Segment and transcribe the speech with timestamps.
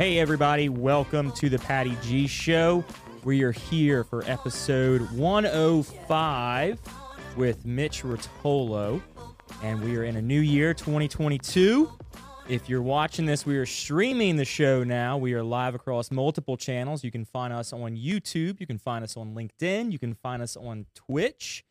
[0.00, 2.82] Hey, everybody, welcome to the Patty G Show.
[3.22, 6.80] We are here for episode 105
[7.36, 9.02] with Mitch Rotolo,
[9.62, 11.92] and we are in a new year, 2022.
[12.48, 15.18] If you're watching this, we are streaming the show now.
[15.18, 17.04] We are live across multiple channels.
[17.04, 20.40] You can find us on YouTube, you can find us on LinkedIn, you can find
[20.40, 21.62] us on Twitch,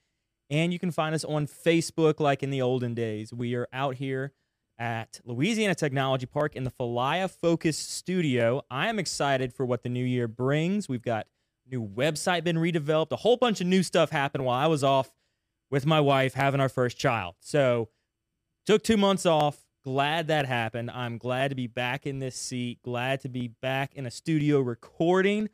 [0.51, 3.33] and you can find us on Facebook like in the olden days.
[3.33, 4.33] We are out here
[4.79, 8.63] at Louisiana Technology Park in the Falaya Focus Studio.
[8.71, 10.87] I am excited for what the new year brings.
[10.87, 11.27] We've got
[11.69, 15.11] new website been redeveloped, a whole bunch of new stuff happened while I was off
[15.69, 17.35] with my wife having our first child.
[17.41, 17.89] So,
[18.65, 19.65] took 2 months off.
[19.83, 20.91] Glad that happened.
[20.91, 24.59] I'm glad to be back in this seat, glad to be back in a studio
[24.61, 25.49] recording.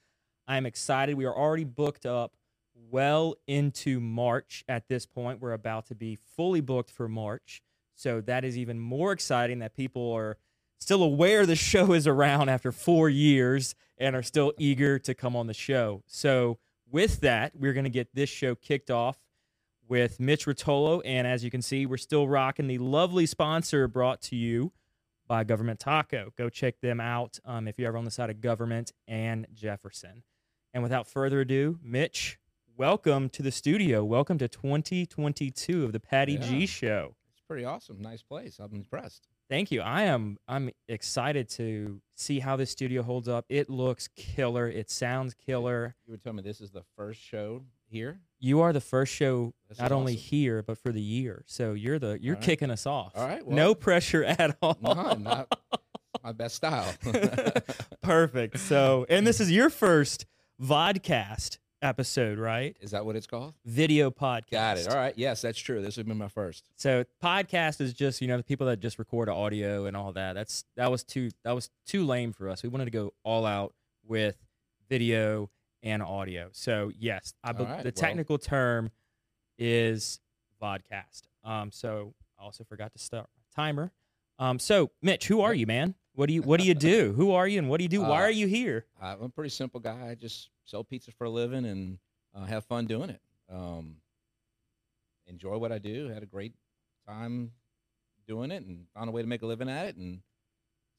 [0.47, 1.15] I'm excited.
[1.15, 2.35] We are already booked up
[2.75, 5.41] well into March at this point.
[5.41, 7.61] We're about to be fully booked for March.
[7.95, 10.37] So that is even more exciting that people are
[10.77, 15.35] still aware the show is around after four years and are still eager to come
[15.35, 16.03] on the show.
[16.07, 16.59] So,
[16.91, 19.17] with that, we're going to get this show kicked off
[19.87, 21.01] with Mitch Rotolo.
[21.03, 24.71] And as you can see, we're still rocking the lovely sponsor brought to you
[25.27, 26.31] by Government Taco.
[26.37, 30.21] Go check them out um, if you're ever on the side of Government and Jefferson.
[30.73, 32.37] And without further ado, Mitch,
[32.77, 34.03] welcome to the studio.
[34.05, 36.47] Welcome to 2022 of the Patty Yeah.
[36.47, 37.15] G Show.
[37.47, 38.01] Pretty awesome.
[38.01, 38.59] Nice place.
[38.59, 39.27] I'm impressed.
[39.49, 39.81] Thank you.
[39.81, 43.45] I am I'm excited to see how this studio holds up.
[43.49, 44.67] It looks killer.
[44.67, 45.95] It sounds killer.
[46.07, 48.19] You would tell me this is the first show here.
[48.39, 50.23] You are the first show not is only awesome.
[50.23, 51.43] here but for the year.
[51.45, 52.43] So you're the you're right.
[52.43, 53.13] kicking us off.
[53.15, 54.77] All right, no pressure at all.
[54.81, 55.47] No, not
[56.23, 56.91] my best style.
[58.01, 58.59] Perfect.
[58.59, 60.25] So, and this is your first
[60.61, 62.75] vodcast episode, right?
[62.81, 63.53] is that what it's called?
[63.65, 64.51] Video podcast.
[64.51, 64.87] Got it.
[64.89, 65.13] All right.
[65.15, 65.81] Yes, that's true.
[65.81, 66.65] This has been my first.
[66.75, 70.33] So podcast is just you know the people that just record audio and all that.
[70.33, 72.63] That's that was too that was too lame for us.
[72.63, 73.73] We wanted to go all out
[74.03, 74.35] with
[74.89, 75.49] video
[75.83, 76.49] and audio.
[76.51, 78.91] So yes, I be- right, the well- technical term
[79.57, 80.19] is
[80.61, 81.23] vodcast.
[81.43, 83.91] Um, so I also forgot to start my timer.
[84.39, 85.95] Um, so Mitch, who are you, man?
[86.15, 87.13] What do you what do you do?
[87.17, 88.01] who are you and what do you do?
[88.01, 88.85] Why Uh, are you here?
[89.01, 90.09] I'm a pretty simple guy.
[90.09, 91.99] I just sell pizza for a living and
[92.33, 93.21] uh, have fun doing it.
[93.49, 93.97] Um,
[95.27, 96.07] enjoy what I do.
[96.09, 96.53] Had a great
[97.07, 97.51] time
[98.27, 99.95] doing it and found a way to make a living at it.
[99.97, 100.21] And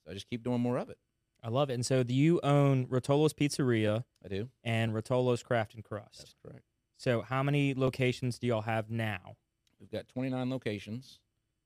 [0.04, 0.98] so I just keep doing more of it.
[1.42, 1.74] I love it.
[1.74, 4.48] And so do you own Rotolo's Pizzeria I do.
[4.64, 6.18] and Rotolo's Craft and Crust?
[6.18, 6.64] That's correct.
[6.96, 9.36] So how many locations do y'all have now?
[9.80, 11.20] We've got 29 locations.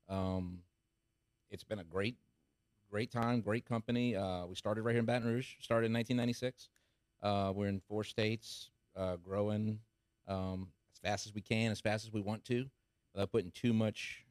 [0.09, 0.59] Um,
[1.49, 2.17] it's been a great,
[2.91, 4.15] great time, great company.
[4.15, 5.55] Uh, we started right here in Baton Rouge.
[5.61, 6.69] Started in 1996.
[7.23, 9.79] Uh, we're in four states, uh, growing
[10.27, 12.65] um, as fast as we can, as fast as we want to,
[13.13, 14.25] without putting too much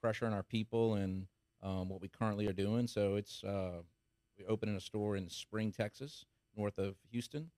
[0.00, 1.26] pressure on our people and
[1.62, 2.86] um, what we currently are doing.
[2.86, 3.82] So it's uh,
[4.38, 6.24] we opened a store in Spring, Texas,
[6.56, 7.50] north of Houston,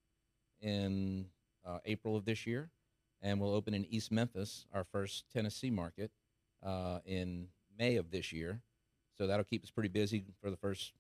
[0.61, 1.27] in
[1.65, 2.71] uh, April of this year
[3.23, 6.11] and we'll open in East Memphis, our first Tennessee market,
[6.65, 8.63] uh, in May of this year.
[9.19, 10.93] So that'll keep us pretty busy for the first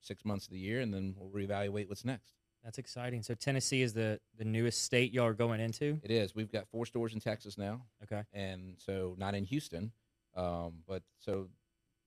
[0.00, 2.32] six months of the year, and then we'll reevaluate what's next.
[2.64, 3.22] That's exciting.
[3.22, 6.00] So Tennessee is the the newest state y'all are going into.
[6.02, 6.34] It is.
[6.34, 8.22] We've got four stores in Texas now, Okay.
[8.32, 9.92] and so not in Houston,
[10.36, 11.48] um, but so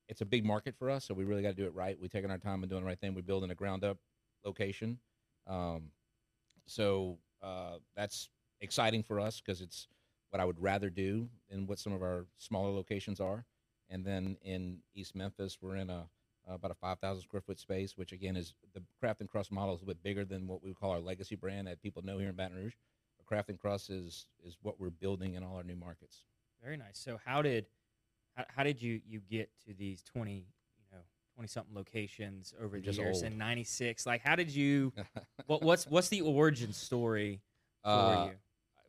[0.09, 1.05] it's a big market for us.
[1.05, 1.97] So we really got to do it right.
[1.99, 3.15] We're taking our time and doing the right thing.
[3.15, 3.97] We're building a ground up
[4.45, 4.99] location,
[5.47, 5.91] um,
[6.67, 8.29] so uh, that's
[8.61, 9.87] exciting for us because it's
[10.31, 13.45] what I would rather do than what some of our smaller locations are.
[13.89, 16.07] And then in East Memphis, we're in a
[16.47, 19.81] about a 5,000 square foot space, which again is the Craft and Crust model is
[19.81, 22.29] a bit bigger than what we would call our legacy brand that people know here
[22.29, 22.73] in Baton Rouge.
[23.17, 26.23] But Craft and Crust is is what we're building in all our new markets.
[26.63, 26.99] Very nice.
[26.99, 27.65] So how did
[28.35, 30.45] how, how did you you get to these twenty
[30.77, 30.99] you know
[31.33, 33.31] twenty something locations over the just years old.
[33.31, 34.05] in '96?
[34.05, 34.93] Like how did you
[35.47, 37.41] what what's what's the origin story
[37.83, 38.31] for Uh, you?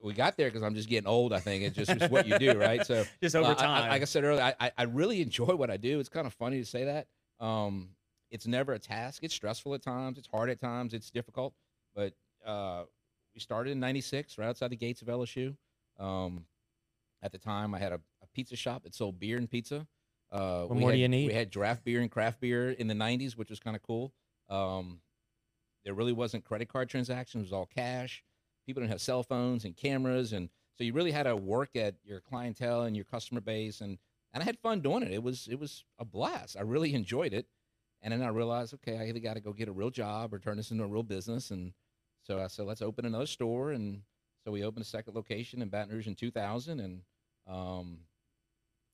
[0.03, 1.33] We got there because I'm just getting old.
[1.33, 2.85] I think it's just it's what you do, right?
[2.87, 3.85] So Just over uh, I- time.
[3.85, 5.99] I, like I said earlier, I, I, really enjoy what I do.
[6.01, 7.07] It's kind of funny to say that.
[7.45, 7.91] Um,
[8.31, 9.23] it's never a task.
[9.25, 10.19] It's stressful at times.
[10.19, 10.95] It's hard at times.
[10.95, 11.55] It's difficult.
[11.95, 12.13] But
[12.45, 12.85] uh,
[13.35, 15.57] we started in '96, right outside the gates of LSU.
[15.99, 16.45] Um,
[17.23, 19.87] at the time, I had a, a pizza shop that sold beer and pizza.
[20.31, 21.27] Uh, What we more do had- you need?
[21.29, 24.13] We had draft beer and craft beer in the '90s, which was kind of cool.
[24.49, 25.01] Um,
[25.85, 28.23] there really wasn't credit card transactions; it was all cash.
[28.67, 31.95] People didn't have cell phones and cameras, and so you really had to work at
[32.05, 33.99] your clientele and your customer base, and
[34.33, 35.13] and I had fun doing it.
[35.13, 36.57] It was it was a blast.
[36.59, 37.47] I really enjoyed it,
[38.03, 40.39] and then I realized, okay, I either got to go get a real job or
[40.39, 41.73] turn this into a real business, and
[42.23, 44.03] so I said, let's open another store, and
[44.45, 47.03] so we opened a second location in Baton Rouge in 2000, and
[47.49, 47.99] um,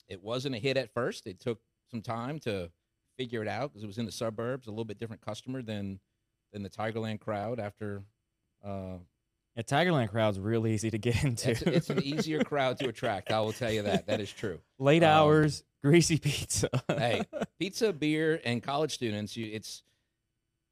[0.09, 1.27] it wasn't a hit at first.
[1.27, 1.61] It took
[1.91, 2.71] some time to
[3.17, 5.99] figure it out because it was in the suburbs, a little bit different customer than
[6.53, 8.03] than the Tigerland crowd after.
[8.65, 8.99] Uh,
[9.57, 11.51] Yeah, Tigerland crowd's real easy to get into.
[11.51, 13.31] it's, it's an easier crowd to attract.
[13.31, 14.07] I will tell you that.
[14.07, 14.61] That is true.
[14.79, 16.69] Late um, hours, greasy pizza.
[16.89, 17.23] Hey,
[17.59, 19.37] pizza, beer, and college students.
[19.37, 19.83] You, it's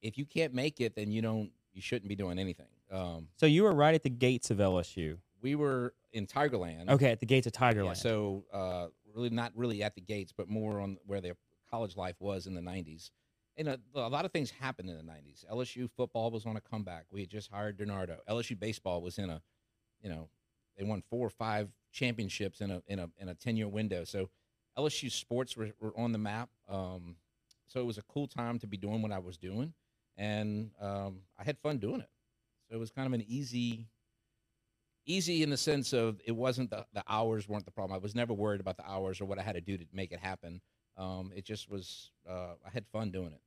[0.03, 1.51] if you can't make it, then you don't.
[1.73, 2.67] You shouldn't be doing anything.
[2.91, 5.19] Um, so you were right at the gates of LSU.
[5.41, 6.89] we were in Tigerland.
[6.91, 7.97] Okay, at the gates of Yeah, Tigerland.
[7.97, 11.35] so uh, really not really at the gates, but more on where their
[11.71, 13.11] college life was in the '90s.
[13.61, 15.45] And a, a lot of things happened in the '90s.
[15.53, 17.05] LSU football was on a comeback.
[17.13, 18.17] We had just hired DiNardo.
[18.27, 19.43] LSU baseball was in a,
[20.03, 20.31] you know,
[20.79, 24.05] they won four or five championships in a in a in a ten year window.
[24.05, 24.31] So
[24.79, 26.49] LSU sports were, were on the map.
[26.71, 27.17] Um,
[27.67, 29.75] so it was a cool time to be doing what I was doing,
[30.17, 32.09] and um, I had fun doing it.
[32.67, 33.89] So it was kind of an easy
[35.05, 37.95] easy in the sense of it wasn't the, the hours weren't the problem.
[37.95, 40.13] I was never worried about the hours or what I had to do to make
[40.13, 40.63] it happen.
[40.97, 43.41] Um, it just was uh, I had fun doing it.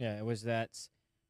[0.00, 0.70] Yeah, it was that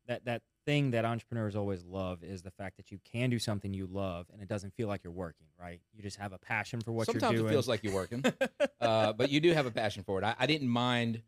[0.07, 3.75] that that thing that entrepreneurs always love is the fact that you can do something
[3.75, 5.47] you love and it doesn't feel like you're working.
[5.59, 5.81] Right?
[5.93, 7.39] You just have a passion for what Sometimes you're doing.
[7.39, 8.25] Sometimes it feels like you're working,
[8.81, 10.25] uh, but you do have a passion for it.
[10.25, 11.21] I, I didn't mind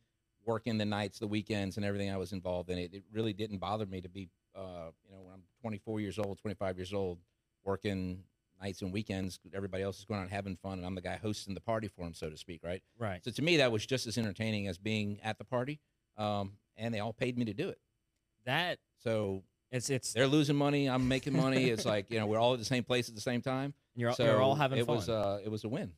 [0.46, 2.78] working the nights, the weekends, and everything I was involved in.
[2.78, 6.18] It, it really didn't bother me to be, uh, you know, when I'm 24 years
[6.18, 7.18] old, 25 years old,
[7.64, 8.24] working
[8.60, 9.40] nights and weekends.
[9.54, 12.04] Everybody else is going out having fun, and I'm the guy hosting the party for
[12.04, 12.82] them, so to speak, right?
[12.98, 13.24] right.
[13.24, 15.80] So to me, that was just as entertaining as being at the party.
[16.16, 17.78] Um, and they all paid me to do it.
[18.44, 20.88] That So it's it's they're losing money.
[20.88, 21.70] I'm making money.
[21.70, 23.74] It's like you know we're all at the same place at the same time.
[23.94, 24.96] you're so you're all having it fun.
[24.96, 25.92] was uh, it was a win.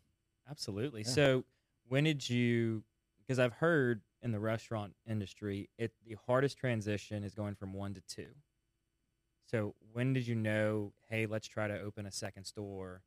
[0.48, 1.02] Absolutely.
[1.02, 1.08] Yeah.
[1.08, 1.44] So,
[1.88, 2.84] when did you?
[3.18, 7.94] Because I've heard in the restaurant industry, it the hardest transition is going from one
[7.94, 8.28] to two.
[9.46, 10.92] So, when did you know?
[11.08, 13.02] Hey, let's try to open a second store.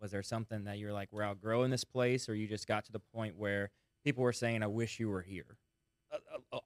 [0.00, 2.92] Was there something that you're like, we're outgrowing this place, or you just got to
[2.92, 3.70] the point where
[4.02, 5.58] people were saying, "I wish you were here"?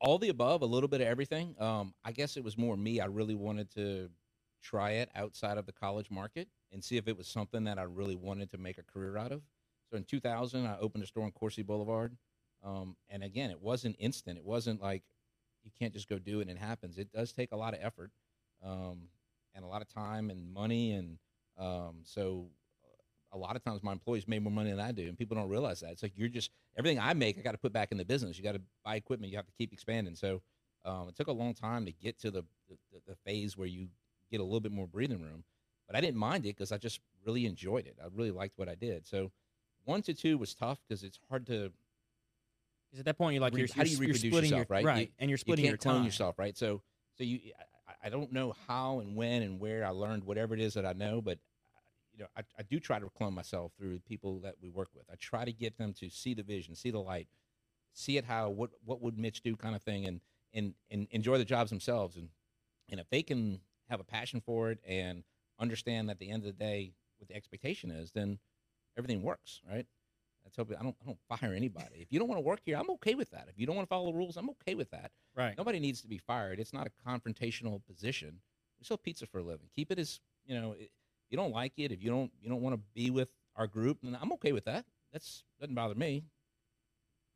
[0.01, 1.55] All the above, a little bit of everything.
[1.59, 3.01] Um, I guess it was more me.
[3.01, 4.09] I really wanted to
[4.63, 7.83] try it outside of the college market and see if it was something that I
[7.83, 9.43] really wanted to make a career out of.
[9.91, 12.17] So in 2000, I opened a store on Coursey Boulevard.
[12.65, 14.39] Um, and again, it wasn't instant.
[14.39, 15.03] It wasn't like
[15.65, 16.99] you can't just go do it and it happens.
[16.99, 18.11] It does take a lot of effort
[18.65, 19.09] um,
[19.55, 20.93] and a lot of time and money.
[20.93, 21.19] And
[21.59, 22.49] um, so
[23.35, 25.49] a lot of times my employees make more money than I do, and people don't
[25.49, 25.91] realize that.
[25.91, 28.39] It's like you're just everything I make, I got to put back in the business.
[28.39, 29.31] You got to buy equipment.
[29.33, 30.15] You have to keep expanding.
[30.15, 30.41] So
[30.85, 33.89] um, it took a long time to get to the, the the phase where you
[34.31, 35.45] get a little bit more breathing room.
[35.87, 37.97] But I didn't mind it because I just really enjoyed it.
[38.03, 39.07] I really liked what I did.
[39.07, 39.31] So
[39.85, 41.73] one to two was tough because it's hard to
[42.91, 44.77] Because at that point, you're like, Re- you're, how do you reproduce splitting yourself, your,
[44.77, 44.85] right?
[44.85, 46.05] right, You- and you're splitting your can't clone time.
[46.05, 46.57] yourself, right?
[46.57, 46.83] So
[47.19, 47.41] so you
[47.89, 50.87] I, I don't know how and when and where I learned whatever it is that
[50.87, 51.39] I know, but
[52.17, 55.05] you know I, I do try to clone myself through people that we work with.
[55.11, 57.29] I try to get them to see the vision, see the light,
[57.93, 60.21] see it how what what would Mitch do kind of thing, and
[60.53, 62.17] and and enjoy the jobs themselves.
[62.17, 62.29] And
[62.91, 65.25] and if they can have a passion for it and
[65.59, 68.39] understand that at the end of the day what the expectation is, then
[68.97, 69.87] everything works, right?
[70.45, 71.97] That's hope I don't I don't fire anybody.
[72.01, 73.47] If you don't want to work here, I'm okay with that.
[73.49, 75.11] If you don't want to follow the rules, I'm okay with that.
[75.35, 75.55] Right.
[75.57, 76.61] Nobody needs to be fired.
[76.61, 78.41] It's not a confrontational position.
[78.79, 79.69] We sell pizza for a living.
[79.75, 80.75] Keep it as you know.
[80.79, 80.89] If
[81.31, 83.99] you don't like it, if you don't you don't want to be with our group,
[84.03, 84.85] then I'm okay with that.
[85.13, 86.25] That's doesn't bother me.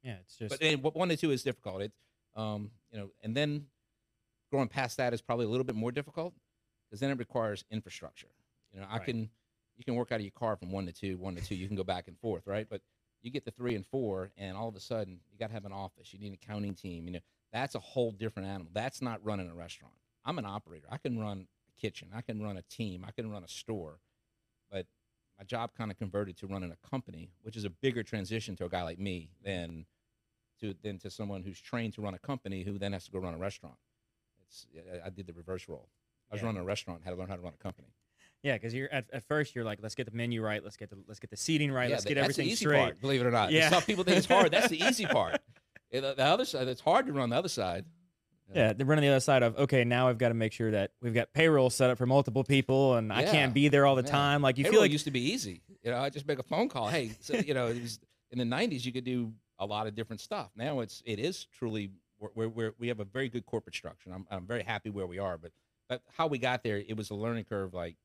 [0.03, 1.83] Yeah, it's just But and one to two is difficult.
[1.83, 1.97] It's
[2.35, 3.67] um you know, and then
[4.53, 6.35] going past that is probably a little bit more difficult
[6.89, 8.29] because then it requires infrastructure.
[8.73, 9.07] You know, I Right.
[9.07, 9.31] can
[9.77, 11.55] you can work out of your car from one to two, one to two.
[11.55, 12.67] You can go back and forth, right?
[12.69, 12.83] But
[13.23, 15.65] you get to three and four, and all of a sudden you got to have
[15.65, 16.13] an office.
[16.13, 17.07] You need an accounting team.
[17.07, 17.21] You know,
[17.53, 18.71] that's a whole different animal.
[18.73, 19.95] That's not running a restaurant.
[20.25, 20.87] I'm an operator.
[20.91, 21.47] I can run
[21.79, 22.09] kitchen.
[22.15, 23.05] I can run a team.
[23.07, 24.01] I can run a store.
[24.71, 24.87] But
[25.39, 28.65] my job kind of converted to running a company, which is a bigger transition to
[28.65, 29.87] a guy like me than
[30.61, 33.19] to than to someone who's trained to run a company who then has to go
[33.19, 33.77] run a restaurant.
[34.47, 34.67] It's
[35.05, 35.89] I- did the reverse role.
[36.31, 36.47] I was Yeah.
[36.47, 37.89] running a restaurant, had to learn how to run a company.
[38.43, 40.91] yeah, because you're at, at first you're like, let's get the menu right, let's get
[40.91, 42.79] the let's get the seating right, yeah, let's get that's the everything easy straight.
[42.79, 43.01] part.
[43.01, 43.71] Believe it or not, Yeah.
[43.71, 44.51] some people think it's hard.
[44.53, 45.41] That's the easy part.
[45.91, 47.87] The, the other side, it's hard to run the other side.
[48.55, 49.85] Yeah, they're running the other side of okay.
[49.85, 52.95] Now I've got to make sure that we've got payroll set up for multiple people,
[52.95, 53.31] and I Yeah.
[53.33, 54.11] can't be there all the Yeah.
[54.11, 54.43] time.
[54.43, 55.63] Like you Payroll feel like used to be easy.
[55.83, 56.89] You know, I just make a phone call.
[56.89, 58.01] Hey, so, you know, it was
[58.31, 58.85] in the '90s.
[58.87, 60.51] You could do a lot of different stuff.
[60.57, 64.09] Now it's it is truly we're, we're, we're we have a very good corporate structure.
[64.11, 65.37] And I'm I'm very happy where we are.
[65.39, 65.53] But
[65.89, 67.75] but how we got there, it was a learning curve.
[67.75, 67.97] Like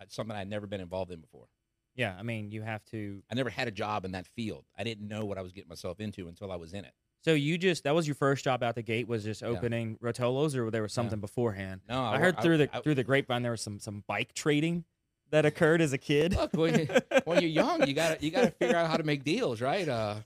[0.00, 1.46] uh, something I'd never been involved in before.
[1.94, 2.16] yeah.
[2.18, 3.22] I mean, you have to.
[3.30, 4.64] I never had a job in that field.
[4.78, 6.94] I didn't know what I was getting myself into until I was in it.
[7.22, 10.56] So you just that was your first job out the gate was just opening Rotolos,
[10.56, 11.82] or there was something beforehand.
[11.88, 14.32] No, I, wor- heard through the I- through the grapevine there was some some bike
[14.32, 14.84] trading
[15.30, 16.34] that occurred as a kid.
[16.34, 16.88] Look, when, you,
[17.24, 19.60] when you're young, you got to you got to figure out how to make deals,
[19.60, 19.86] right?
[19.88, 20.16] Uh,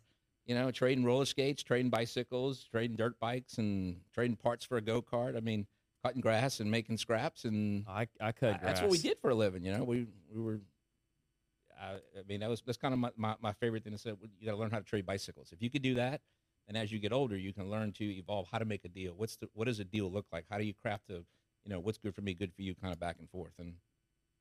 [0.47, 4.81] you know, trading roller skates, trading bicycles, trading dirt bikes, and trading parts for a
[4.81, 5.37] go kart.
[5.37, 5.67] I mean,
[6.05, 8.63] cutting grass and making scraps, and I I cut grass.
[8.63, 9.65] that's what we did for a living.
[9.65, 10.61] You know, we we were.
[11.81, 14.11] I, I mean, that was that's kind of my, my, my favorite thing to say.
[14.39, 15.51] You got to learn how to trade bicycles.
[15.53, 16.21] If you could do that,
[16.69, 19.15] and as you get older, you can learn to evolve how to make a deal.
[19.17, 20.47] What's the what does a deal look like?
[20.51, 21.25] How do you craft a,
[21.65, 23.75] you know, what's good for me, good for you, kind of back and forth, and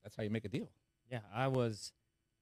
[0.03, 0.70] that's how you make a deal.
[1.10, 1.92] Yeah, I was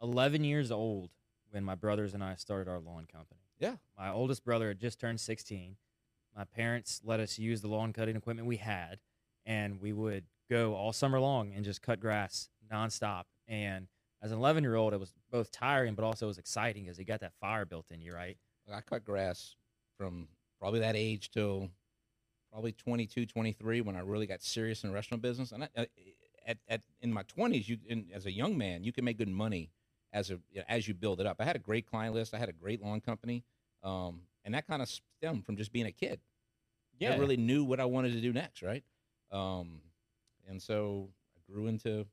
[0.02, 1.12] 11 years old
[1.50, 3.42] when my brothers and I started our lawn company.
[3.60, 3.76] Yeah.
[3.98, 5.76] My oldest brother had just turned 16.
[6.36, 9.00] My parents let us use the lawn cutting equipment we had,
[9.46, 13.24] and we would go all summer long and just cut grass nonstop.
[13.48, 13.88] And
[14.22, 16.98] as an 11 year old, it was both tiring, but also it was exciting because
[16.98, 18.38] you got that fire built in you, right?
[18.74, 19.56] I cut grass
[20.02, 20.28] from
[20.60, 21.70] probably that age till
[22.52, 25.52] probably 22, 23 when I really got serious in the restaurant business.
[25.52, 25.88] And I,
[26.48, 29.30] at, at in my 20s, you in, as a young man, you can make good
[29.30, 29.70] money
[30.12, 31.38] as a as you build it up.
[31.40, 32.34] I had a great client list.
[32.34, 33.44] I had a great lawn company,
[33.84, 36.20] um, and that kind of stemmed from just being a kid.
[36.98, 38.84] Yeah, I really knew what I wanted to do next, right?
[39.32, 39.82] Um,
[40.50, 42.08] and so I grew into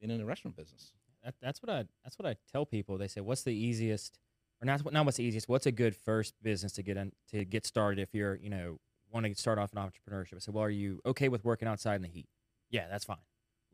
[0.00, 0.92] being in the restaurant business.
[1.22, 2.96] That, that's what I that's what I tell people.
[2.96, 4.18] They say, "What's the easiest?"
[4.60, 5.48] Or not not what's the easiest.
[5.48, 8.78] What's a good first business to get in to get started if you're you know
[9.10, 10.34] want to start off in entrepreneurship?
[10.36, 12.28] I said, "Well, are you okay with working outside in the heat?"
[12.70, 13.18] Yeah, that's fine.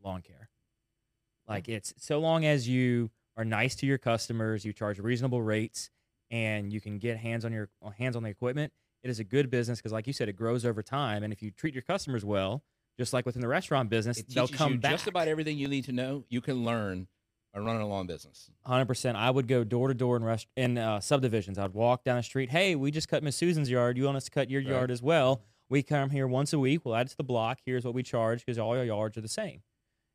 [0.03, 0.51] Lawn care,
[1.47, 1.53] hmm.
[1.53, 5.91] like it's so long as you are nice to your customers, you charge reasonable rates,
[6.31, 8.73] and you can get hands on your hands on the equipment.
[9.03, 11.23] It is a good business because, like you said, it grows over time.
[11.23, 12.63] And if you treat your customers well,
[12.99, 14.93] just like within the restaurant business, they'll come you back.
[14.93, 16.25] just about everything you need to know.
[16.29, 17.09] You can learn
[17.55, 18.51] by running a lawn business.
[18.65, 19.17] Hundred percent.
[19.17, 21.59] I would go door to door in rest in uh, subdivisions.
[21.59, 22.51] I'd walk down the street.
[22.51, 23.97] Hey, we just cut Miss Susan's yard.
[23.97, 24.71] You want us to cut your Right.
[24.71, 25.43] yard as well?
[25.69, 26.85] We come here once a week.
[26.85, 27.61] We'll add it to the block.
[27.65, 29.63] Here's what we charge because all your yards are the same.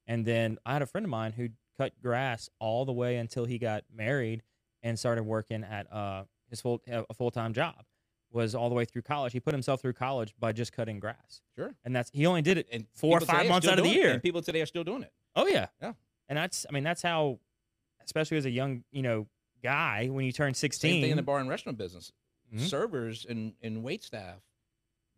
[0.05, 3.45] And then I had a friend of mine who cut grass all the way until
[3.45, 4.43] he got married
[4.83, 7.83] and started working at uh, his full a full time job.
[8.31, 9.33] Was all the way through college.
[9.33, 11.73] He put himself through college by just cutting grass, Sure.
[11.83, 13.95] and that's he only did it And four or five months out of the it,
[13.95, 14.11] year.
[14.11, 15.11] And people today are still doing it.
[15.35, 15.93] Oh yeah, Yeah.
[16.29, 17.39] And that's I mean that's how,
[18.05, 19.27] especially as a young you know
[19.61, 20.93] guy when you turn sixteen.
[20.93, 22.11] Same thing in the bar and restaurant business.
[22.53, 22.61] Mhm.
[22.61, 24.39] Servers and, and wait staff,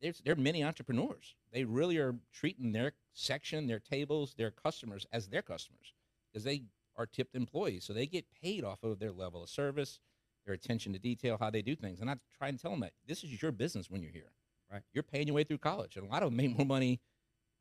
[0.02, 1.36] they're, they're mini entrepreneurs.
[1.54, 5.94] They really are treating their section, their tables, their customers as their customers
[6.32, 6.64] because they
[6.98, 7.86] are tipped employees.
[7.86, 10.00] So they get paid off of their level of service,
[10.46, 12.02] their attention to detail, how they do things.
[12.02, 14.32] And I try and tell them that this is your business when you're here.
[14.72, 14.82] Right.
[14.94, 15.98] You're paying your way through college.
[15.98, 17.00] And a lot of them make more money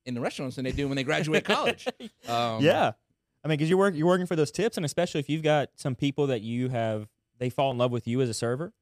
[0.06, 1.86] in the restaurants than they do when they graduate college.
[2.28, 2.92] Um, yeah,
[3.44, 5.70] I mean, because you're work, you're working for those tips, and especially if you've got
[5.76, 8.72] some people that you have, they fall in love with you as a server,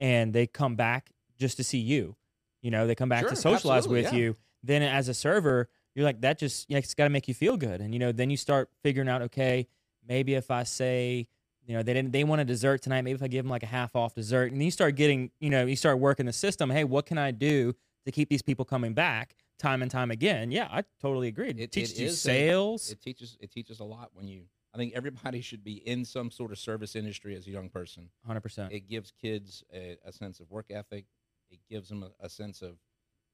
[0.00, 2.16] and they come back just to see you.
[2.62, 4.18] You know, they come back Sure, to socialize with yeah.
[4.18, 4.36] you.
[4.64, 6.38] Then as a server, you're like that.
[6.38, 8.36] Just you know, it's got to make you feel good, and you know, then you
[8.36, 9.66] start figuring out, okay,
[10.06, 11.28] maybe if I say.
[11.64, 12.12] You know, they didn't.
[12.12, 13.02] They want a dessert tonight.
[13.02, 15.30] Maybe if I give them like a half off dessert, and then you start getting,
[15.38, 16.70] you know, you start working the system.
[16.70, 17.74] Hey, what can I do
[18.06, 20.50] to keep these people coming back time and time again?
[20.50, 21.48] Yeah, I totally agree.
[21.50, 22.90] It, It- teaches it you is a- sales.
[22.90, 26.30] it teaches it teaches a lot when you I think everybody should be in some
[26.30, 28.10] sort of service industry as a young person.
[28.26, 28.72] Hundred percent.
[28.72, 31.06] It gives kids a, a sense of work ethic.
[31.50, 32.76] It gives them a, a sense of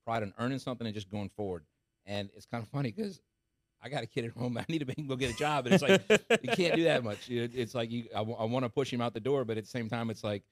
[0.05, 1.65] pride in earning something and just going forward.
[2.07, 3.21] And it's kind of funny because
[3.83, 4.57] I got a kid at home.
[4.59, 6.03] I need to go get a job, and it's like
[6.43, 7.29] you can't do that much.
[7.29, 9.89] It's like you, I, want to push him out the door, but at the same
[9.89, 10.43] time, it's like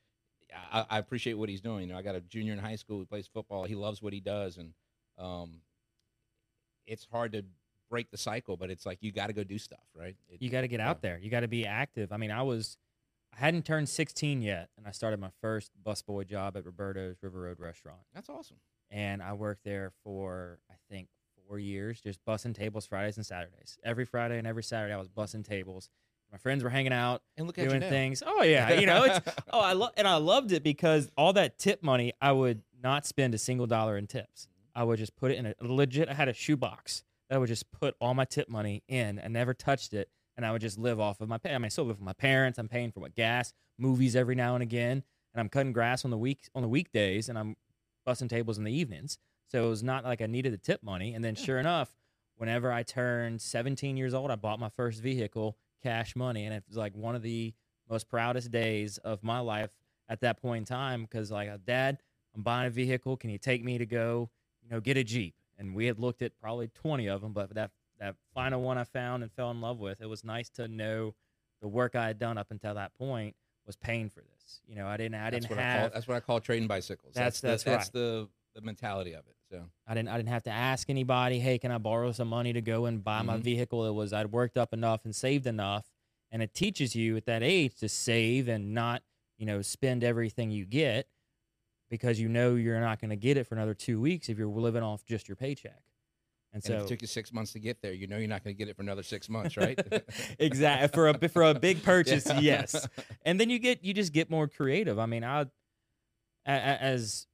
[0.73, 1.87] I, I appreciate what he's doing.
[1.87, 3.65] You know, I got a junior in high school who plays football.
[3.65, 4.73] He loves what he does, and
[5.23, 5.61] um,
[6.87, 7.45] it's hard to
[7.89, 8.57] break the cycle.
[8.57, 10.17] But it's like you got to go do stuff, right?
[10.29, 10.91] It- you got to get yeah.
[10.91, 11.19] out there.
[11.19, 12.13] You got to be active.
[12.13, 12.77] I mean, I was,
[13.35, 17.43] I hadn't turned 16 yet, and I started my first busboy job at Roberto's River
[17.43, 18.59] Road Restaurant, That's awesome.
[18.91, 21.09] and I worked there for I think
[21.49, 23.79] four years, just bussing tables Fridays and Saturdays.
[23.85, 25.89] Every Friday and every Saturday, I was bussing tables.
[26.31, 28.23] My friends were hanging out, And look at doing things.
[28.27, 29.21] Oh yeah, you know, it's
[29.53, 33.07] oh I love and I loved it because all that tip money, I would not
[33.07, 34.49] spend a single dollar in tips.
[34.75, 36.09] I would just put it in a legit.
[36.09, 39.21] I had a shoebox that I would just put all my tip money in.
[39.23, 41.55] I never touched it, and I would just live off of my pay.
[41.55, 42.59] I mean, I still live with my parents.
[42.59, 45.03] I'm paying for what gas, movies every now and again,
[45.35, 47.57] and I'm cutting grass on the week on the weekdays, and I'm
[48.07, 49.19] bussing tables in the evenings.
[49.49, 51.15] So it was not like I needed the tip money.
[51.15, 51.95] And then sure enough,
[52.37, 56.65] whenever I turned 17 years old, I bought my first vehicle, cash money, and it
[56.67, 57.53] was like one of the
[57.89, 59.71] most proudest days of my life
[60.09, 61.99] at that point in time because like dad
[62.35, 64.31] i'm buying a vehicle can you take me to go
[64.63, 67.55] you know get a jeep and we had looked at probably 20 of them but
[67.55, 70.69] that that final one i found and fell in love with it was nice to
[70.69, 71.15] know
[71.61, 73.35] the work i had done up until that point
[73.67, 75.93] was paying for this you know i didn't i That's didn't what I call have
[75.93, 77.15] that's what I call trading bicycles.
[77.15, 77.93] That's- the, that's that's right.
[77.93, 79.35] the the mentality of it.
[79.51, 82.53] So I didn't I didn't have to ask anybody, hey, can I borrow some money
[82.53, 83.43] to go and buy my Mhm.
[83.43, 83.87] vehicle?
[83.87, 85.87] It was I'd worked up enough and saved enough.
[86.31, 89.03] And it teaches you at that age to save and not,
[89.39, 91.09] you know, spend everything you get
[91.93, 94.49] because you know you're not going to get it for another two weeks if you're
[94.49, 95.83] living off just your paycheck.
[96.55, 98.29] And And so if it took you six months to get there, you know you're
[98.29, 99.79] not going to get it for another six months, right?
[100.39, 102.41] exactly for a for a big purchase, Yeah.
[102.41, 102.89] yes.
[103.27, 104.99] And then you get you just get more creative.
[104.99, 105.47] I mean, I
[106.47, 107.27] as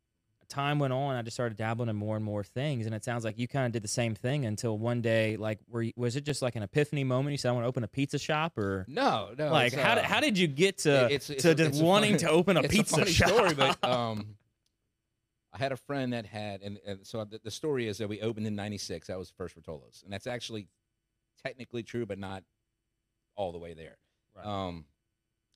[0.49, 3.23] time went on, I just started dabbling in more and more things, and it sounds
[3.25, 6.17] like you kind of did the same thing until one day, like, were you, was
[6.17, 7.33] it just like an epiphany moment?
[7.33, 9.51] You said, "I want to open a pizza shop," or no, no.
[9.51, 12.19] like, how uh, did how did you get to it's- it's to it's wanting funny-
[12.25, 13.29] to open a it's pizza a funny shop?
[13.29, 14.37] story, but um,
[15.59, 18.21] I had a friend that had, and, and so the, the story is that we
[18.21, 19.09] opened in '96.
[19.09, 20.69] That was the first Rotolo's, and that's actually
[21.43, 22.45] technically true, but not
[23.35, 23.97] all the way there.
[24.37, 24.47] Right.
[24.47, 24.85] Um,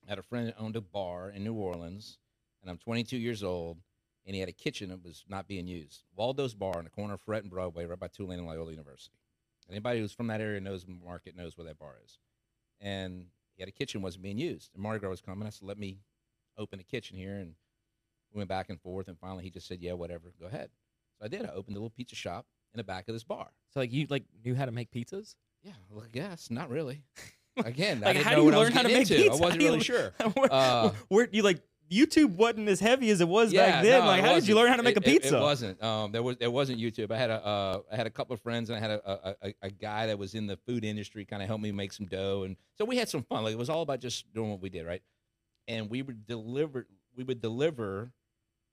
[0.05, 2.19] I had a friend that owned a bar in New Orleans,
[2.61, 3.79] and I'm 22 years old,
[4.27, 6.03] and he had a kitchen that was not being used.
[6.17, 9.17] Waldo's Bar on the corner of Freret and Broadway, right by Tulane and Loyola University.
[9.71, 12.19] Anybody who's from that area knows the market knows where that bar is.
[12.81, 15.47] And he had a kitchen wasn't being used, and Mardi Gras was coming.
[15.47, 16.01] I said, "Let me
[16.59, 17.55] open a kitchen here," and
[18.33, 20.71] we went back and forth, and finally he just said, "Yeah, whatever, go ahead."
[21.19, 21.45] So I did.
[21.45, 23.49] I opened a little pizza shop in the back of this bar.
[23.71, 25.35] so like you like knew how to make pizzas?
[25.63, 27.05] Yeah, well, yes, not really.
[27.65, 28.97] Again, I Like, didn't how know do you what I was learn how to make
[29.11, 29.15] into.
[29.15, 29.33] pizza?
[29.33, 30.13] I wasn't really sure.
[30.35, 31.61] where, Uh, where you like
[31.91, 34.01] YouTube wasn't as heavy as it was Yeah, back then.
[34.01, 35.37] no, like, it how did you learn how to make It- a pizza?
[35.37, 35.83] It, wasn't.
[35.83, 37.11] Um, there was there wasn't YouTube.
[37.11, 39.37] I had a uh, I had a couple of friends, and I had a a,
[39.49, 42.07] a, a guy that was in the food industry, kind of helped me make some
[42.07, 43.45] dough, and so we had some fun.
[43.45, 45.03] Like it was all about just doing what we did, right?
[45.69, 48.11] And we would deliver we would deliver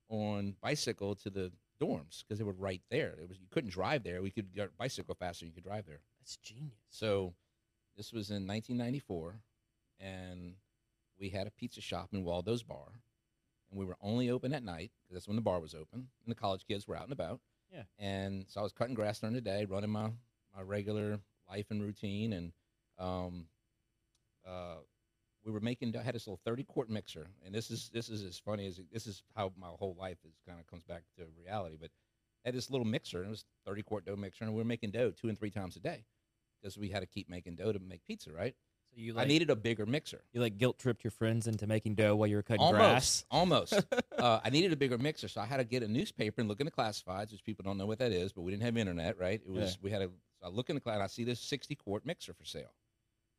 [0.09, 1.51] on bicycle to the
[1.81, 3.15] dorms because they were right there.
[3.21, 4.21] It was you couldn't drive there.
[4.21, 5.45] We could get bicycle faster.
[5.45, 6.01] You could drive there.
[6.19, 6.73] That's genius.
[6.89, 7.33] So
[7.95, 9.39] this was in 1994,
[9.99, 10.55] and
[11.19, 13.01] we had a pizza shop in Waldo's Bar,
[13.69, 16.27] and we were only open at night because that's when the bar was open, and
[16.27, 17.39] the college kids were out and about.
[17.71, 17.83] Yeah.
[17.97, 20.11] And so I was cutting grass during the day, running my
[20.55, 22.51] my regular life and routine, and
[22.97, 23.45] um,
[24.47, 24.77] uh,
[25.49, 25.95] we were making.
[25.97, 28.79] I had this little 30 quart mixer, and this is this is as funny as
[28.91, 31.89] this is how my whole life is kind of comes back to reality, but.
[32.45, 34.63] I had this little mixer, and it was 30 quart dough mixer, and we were
[34.65, 36.05] making dough two and three times a day
[36.61, 38.55] because we had to keep making dough to make pizza, right?
[38.91, 40.23] So you I needed a bigger mixer.
[40.31, 43.25] you like guilt tripped your friends into making dough while you were cutting Almost, grass.
[43.29, 43.73] almost.
[44.17, 46.61] uh, I needed a bigger mixer, so I had to get a newspaper and look
[46.61, 49.19] in the classifieds, which people don't know what that is, but we didn't have internet,
[49.19, 49.41] right?
[49.45, 49.77] It was Yeah.
[49.81, 50.05] we had a.
[50.41, 52.73] So I look in the class, I see this 60 quart mixer for sale.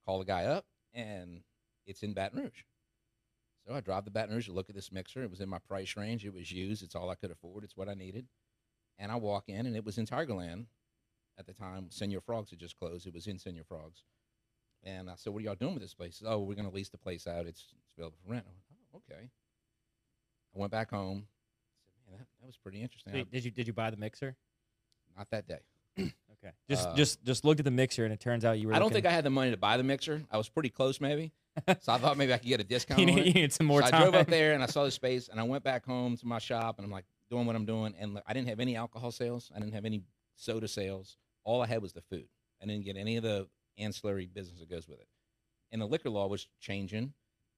[0.04, 1.40] Call the guy up, and
[1.86, 2.62] it's in Baton Rouge.
[3.66, 5.22] So I drive to Baton Rouge to look at this mixer.
[5.22, 6.24] It was in my price range.
[6.24, 6.82] It was used.
[6.82, 7.62] It's all I could afford.
[7.64, 8.26] It's what I needed.
[8.98, 10.66] And I walk in, and it was in Tigerland
[11.38, 11.86] at the time.
[11.90, 13.06] Senor Frogs had just closed.
[13.06, 14.02] It was in Senor Frogs.
[14.82, 16.88] And I said, "What are y'all doing with this place?" Oh, we're going to lease
[16.88, 17.46] the place out.
[17.46, 18.46] It's, it's available for rent.
[18.46, 18.62] I went,
[18.94, 19.28] "Oh, okay."
[20.54, 21.26] I went back home.
[21.26, 23.98] I said, "Man, that, that was pretty interesting." Did, did you did you buy the
[23.98, 24.36] mixer?
[25.18, 25.60] Not that day.
[25.98, 26.54] Okay.
[26.70, 28.74] Just Uh, just just looked at the mixer and it turns out you were.
[28.74, 30.22] I don't looking- think I had the money to buy the mixer.
[30.30, 31.32] I was pretty close, maybe.
[31.80, 33.00] So I thought maybe I could get a discount.
[33.00, 33.26] you, on need, it.
[33.26, 34.00] you needed some more so time.
[34.00, 36.26] I drove up there and I saw the space, and I went back home to
[36.26, 39.10] my shop, and I'm like doing what I'm doing, and I didn't have any alcohol
[39.10, 40.02] sales, I didn't have any
[40.36, 41.16] soda sales.
[41.44, 42.28] All I had was the food.
[42.62, 45.08] I didn't get any of the ancillary business that goes with it.
[45.72, 47.12] And the liquor law was changing,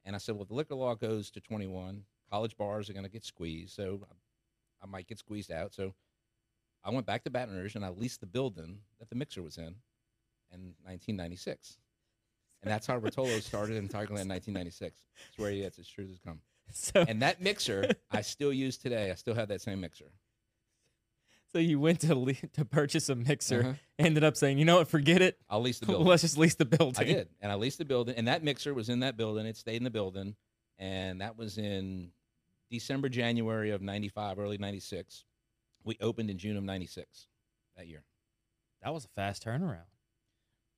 [0.04, 3.04] and I said, well, if the liquor law goes to 21, college bars are going
[3.04, 4.06] to get squeezed, so
[4.82, 5.72] I might get squeezed out.
[5.72, 5.94] So
[6.84, 9.56] I went back to Baton Rouge and I leased the building that the mixer was
[9.56, 9.76] in
[10.52, 11.78] in 1996.
[12.62, 15.00] And that's how Rotolo started in Tigerland in 1996.
[15.28, 16.40] It's where it's as true as come.
[16.72, 19.10] So And that mixer I still use today.
[19.10, 20.06] I still have that same mixer.
[21.52, 23.72] so you went to le- to purchase a mixer, Uh-huh.
[23.98, 25.38] ended up saying, you know what, forget it.
[25.50, 26.06] I'll lease the building.
[26.06, 27.00] Let's just lease the building.
[27.02, 29.44] I did, and I leased the building, and that mixer was in that building.
[29.44, 30.34] It stayed in the building,
[30.78, 32.12] and that was in
[32.70, 35.24] December, January of '95, early '96.
[35.84, 37.26] We opened in June of '96
[37.76, 38.04] that year.
[38.82, 39.90] That was a fast turnaround.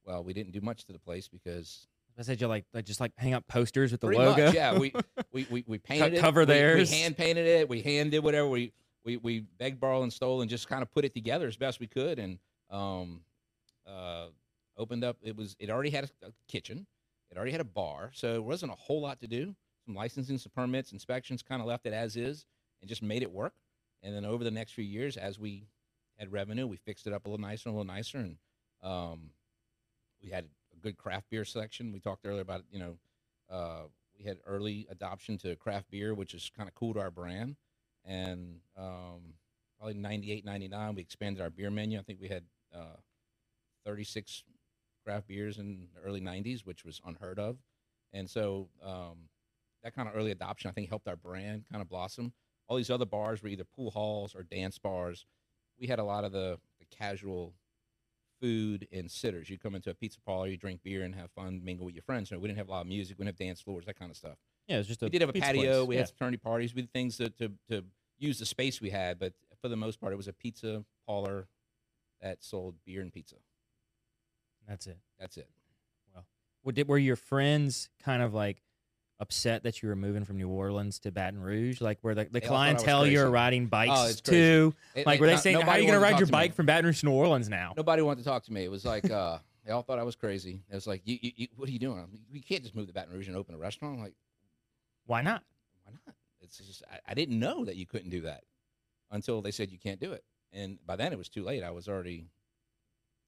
[0.04, 1.86] Well, we didn't do much to the place because
[2.18, 4.46] I said you like like just like hang up posters with the pretty logo.
[4.46, 4.92] much, yeah, we
[5.32, 6.90] we we, we painted it, cover we- theirs.
[6.90, 7.68] We, hand painted it.
[7.68, 8.72] We hand did whatever we
[9.04, 11.80] we we begged, borrowed, and stole, and just kind of put it together as best
[11.80, 12.38] we could, and
[12.70, 13.20] um,
[13.86, 14.26] uh,
[14.76, 15.16] opened up.
[15.22, 16.86] It was it already had a, a kitchen,
[17.30, 19.54] it already had a bar, so it wasn't a whole lot to do.
[19.84, 22.46] Some licensing, some permits, inspections, kind of left it as is,
[22.80, 23.52] and just made it work.
[24.02, 25.66] And then over the next few years, as we
[26.18, 28.36] had revenue, we fixed it up a little nicer, and a little nicer, and
[28.82, 29.30] um,
[30.24, 31.92] we had a good craft beer selection.
[31.92, 32.96] We talked earlier about you know
[33.50, 33.82] uh,
[34.18, 37.56] we had early adoption to craft beer, which is kind of cool to our brand.
[38.06, 39.34] And um,
[39.78, 41.98] probably 98, 99, we expanded our beer menu.
[41.98, 42.96] I think we had uh,
[43.86, 44.44] 36
[45.04, 47.56] craft beers in the early 90s, which was unheard of.
[48.12, 49.28] And so um,
[49.82, 52.32] that kind of early adoption, I think, helped our brand kind of blossom.
[52.68, 55.26] All these other bars were either pool halls or dance bars.
[55.78, 57.54] We had a lot of the, the casual
[58.44, 59.48] food and sitters.
[59.48, 62.02] You come into a pizza parlor, you drink beer and have fun, mingle with your
[62.02, 62.28] friends.
[62.28, 64.10] So we didn't have a lot of music, we didn't have dance floors, that kind
[64.10, 64.36] of stuff.
[64.68, 65.88] Yeah, it was just a We did have a patio, place.
[65.88, 66.00] we yeah.
[66.02, 67.84] had fraternity parties, we did things to, to, to
[68.18, 71.48] use the space we had, but for the most part, it was a pizza parlor
[72.20, 73.36] that sold beer and pizza.
[74.68, 74.98] That's it.
[75.18, 75.48] That's it.
[76.14, 76.26] Well,
[76.64, 78.60] what did, were your friends kind of like
[79.20, 81.80] upset that you were moving from New Orleans to Baton Rouge?
[81.80, 84.74] Like, where the, the They all thought I was clientele you're riding bikes Oh, to?
[84.94, 86.26] It- Like, it- were they no- saying, "How are you going to ride your to
[86.26, 86.30] me.
[86.32, 88.64] bike from Baton Rouge to New Orleans now?" Nobody wanted to talk to me.
[88.64, 90.60] It was like uh, they all thought I was crazy.
[90.70, 91.98] It was like, you, you, you, what are you doing?
[91.98, 93.96] I'm like, we can't just move to Baton Rouge and open a restaurant.
[93.96, 94.14] I'm like,
[95.06, 95.42] Why not?
[95.84, 96.14] why not?
[96.40, 98.42] It's just I, I didn't know that you couldn't do that
[99.10, 101.62] until they said you can't do it, and by then it was too late.
[101.62, 102.26] I was already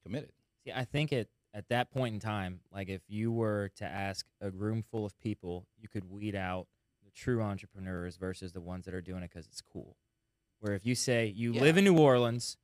[0.03, 0.33] committed.
[0.65, 4.27] See, I think at at that point in time, like if you were to ask
[4.43, 6.67] a room full of people, you could weed out
[7.03, 9.97] the true entrepreneurs versus the ones that are doing it because it's cool.
[10.61, 11.63] Where if you say you Yeah.
[11.63, 12.59] live in New Orleans,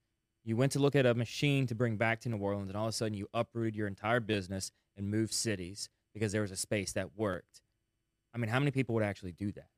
[0.45, 2.85] you went to look at a machine to bring back to New Orleans, and all
[2.87, 6.57] of a sudden you uprooted your entire business and moved cities because there was a
[6.57, 7.63] space that worked.
[8.35, 9.69] I mean, how many people would actually do that?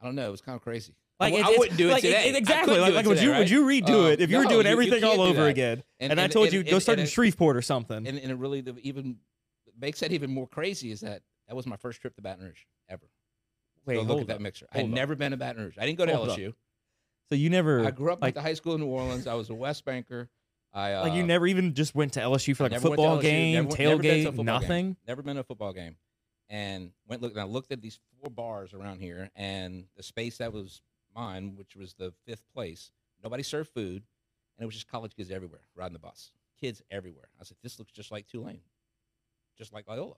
[0.00, 0.26] I don't know.
[0.28, 0.94] It was kind of crazy.
[1.20, 2.32] Like I, I wouldn't do it like, today.
[2.34, 2.78] I exactly.
[2.78, 3.38] Like, it like would you right?
[3.38, 5.24] would you redo Uh, it if you were no, doing you- you everything can't all
[5.24, 5.82] over again?
[6.00, 8.06] And, I and- told and- you and- go start in Shreveport or something.
[8.06, 9.16] And, and it really the, even
[9.78, 12.64] makes that even more crazy is that that was my first trip to Baton Rouge
[12.88, 13.08] ever.
[13.86, 14.40] Wait, look at that up.
[14.40, 14.66] mixer.
[14.72, 14.88] I up.
[14.88, 15.76] never been to Baton Rouge.
[15.78, 16.38] I didn't go to Hold up.
[16.38, 16.54] LSU.
[17.28, 19.26] So you never I grew up like at the high school in New Orleans.
[19.26, 20.28] I was a West Banker.
[20.72, 22.98] I uh, like you never even just went to LSU for like a never went
[22.98, 24.96] to football game, never went- never been to a tailgate, nothing.
[25.06, 25.96] never been to a football game,
[26.50, 27.30] and went look.
[27.32, 30.82] And I looked at these four bars around here, and the space that was
[31.14, 32.90] mine, which was the fifth place,
[33.22, 34.02] nobody served food,
[34.56, 36.32] and it was just college kids everywhere riding the bus.
[36.60, 37.28] Kids everywhere.
[37.40, 38.62] I said, "This looks just like Tulane,
[39.56, 40.16] just like Loyola.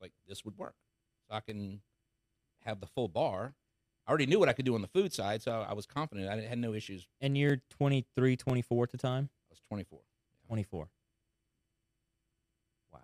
[0.00, 0.74] Like this would work.
[1.28, 1.82] So I can
[2.64, 3.54] have the full bar."
[4.06, 6.30] I already knew what I could do on the food side, so I was confident.
[6.30, 7.06] I had no issues.
[7.20, 9.28] And you're 23, 24 at the time?
[9.50, 10.00] I was 24.
[10.46, 10.88] 24.
[12.90, 13.00] Wow.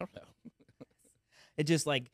[0.00, 0.22] I don't know.
[1.58, 2.10] It just like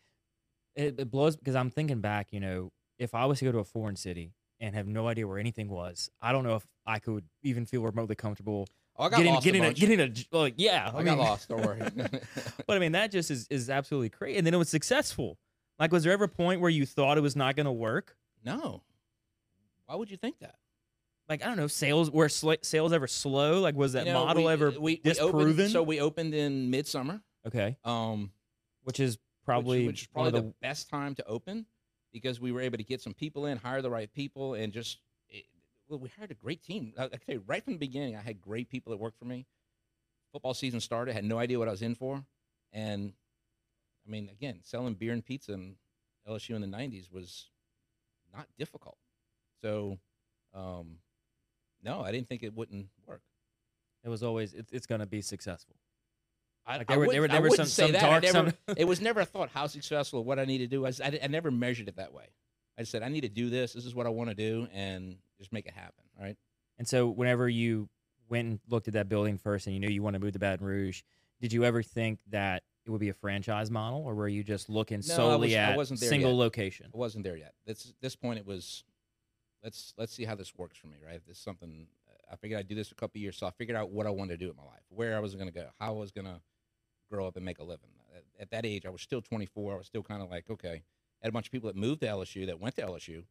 [0.74, 3.58] it, it blows because I'm thinking back, you know, if I was to go to
[3.58, 6.98] a foreign city and have no idea where anything was, I don't know if I
[6.98, 8.66] could even feel remotely comfortable
[8.98, 11.18] Oh, I got getting lost getting a a, getting a like yeah, I, got mean,
[11.18, 11.48] lost.
[11.48, 11.80] Don't worry.
[12.66, 14.38] But I mean, that just is is absolutely crazy.
[14.38, 15.38] And then it was successful.
[15.78, 18.16] Like, was there ever a point where you thought it was not going to work?
[18.44, 18.82] no.
[19.84, 20.56] Why would you think that?
[21.28, 23.60] Like, I don't know, sales were sl- sales ever slow?
[23.60, 25.52] Like, was that You know, model we- ever we, we disproven?
[25.52, 28.32] Opened, so we opened in midsummer, okay, um,
[28.82, 31.66] which is probably which, is probably the, the best time to open
[32.12, 34.98] because we were able to get some people in, hire the right people, and just
[35.28, 35.44] it,
[35.88, 36.92] well, we hired a great team.
[36.98, 39.24] I, I tell you, right from the beginning, I had great people that worked for
[39.24, 39.46] me.
[40.32, 42.24] Football season started, had no idea what I was in for,
[42.72, 43.12] and
[44.06, 45.76] I mean, again, selling beer and pizza in
[46.28, 47.48] LSU in the '90s was
[48.34, 48.98] not difficult.
[49.62, 49.98] So,
[50.54, 50.98] um,
[51.82, 53.22] no, I didn't think it wouldn't work.
[54.04, 55.76] it was always it, it's going to be successful.
[56.66, 58.00] I, Like, I were- there wouldn't- were- there I were some- say some that.
[58.00, 60.84] dark- never, some- it was never a thought how successful, what I need to do.
[60.84, 62.26] I, s- I, di- I never measured it that way.
[62.78, 63.72] I said, I need to do this.
[63.72, 66.04] This is what I want to do, and just make it happen.
[66.20, 66.36] Right?
[66.78, 67.88] And so, whenever you
[68.28, 70.38] went and looked at that building first, and you knew you wanted to move to
[70.38, 71.02] Baton Rouge,
[71.40, 74.68] did you ever think that it would be a franchise model, or were you just
[74.68, 76.36] looking No, solely was- I at wasn't there single yet.
[76.38, 76.90] location?
[76.92, 77.54] I wasn't there yet.
[77.64, 78.84] This this point, it was,
[79.62, 80.96] let's let's see how this works for me.
[81.04, 81.20] Right?
[81.26, 81.86] This is something
[82.30, 84.10] I figured I'd do this a couple of years, so I figured out what I
[84.10, 86.10] wanted to do in my life, where I was going to go, how I was
[86.10, 86.40] going to
[87.10, 87.90] grow up and make a living.
[88.14, 89.74] At, at that age, I was still 24.
[89.74, 90.82] I was still kind of like, okay,
[91.22, 93.24] I had a bunch of people that moved to LSU that went to LSU,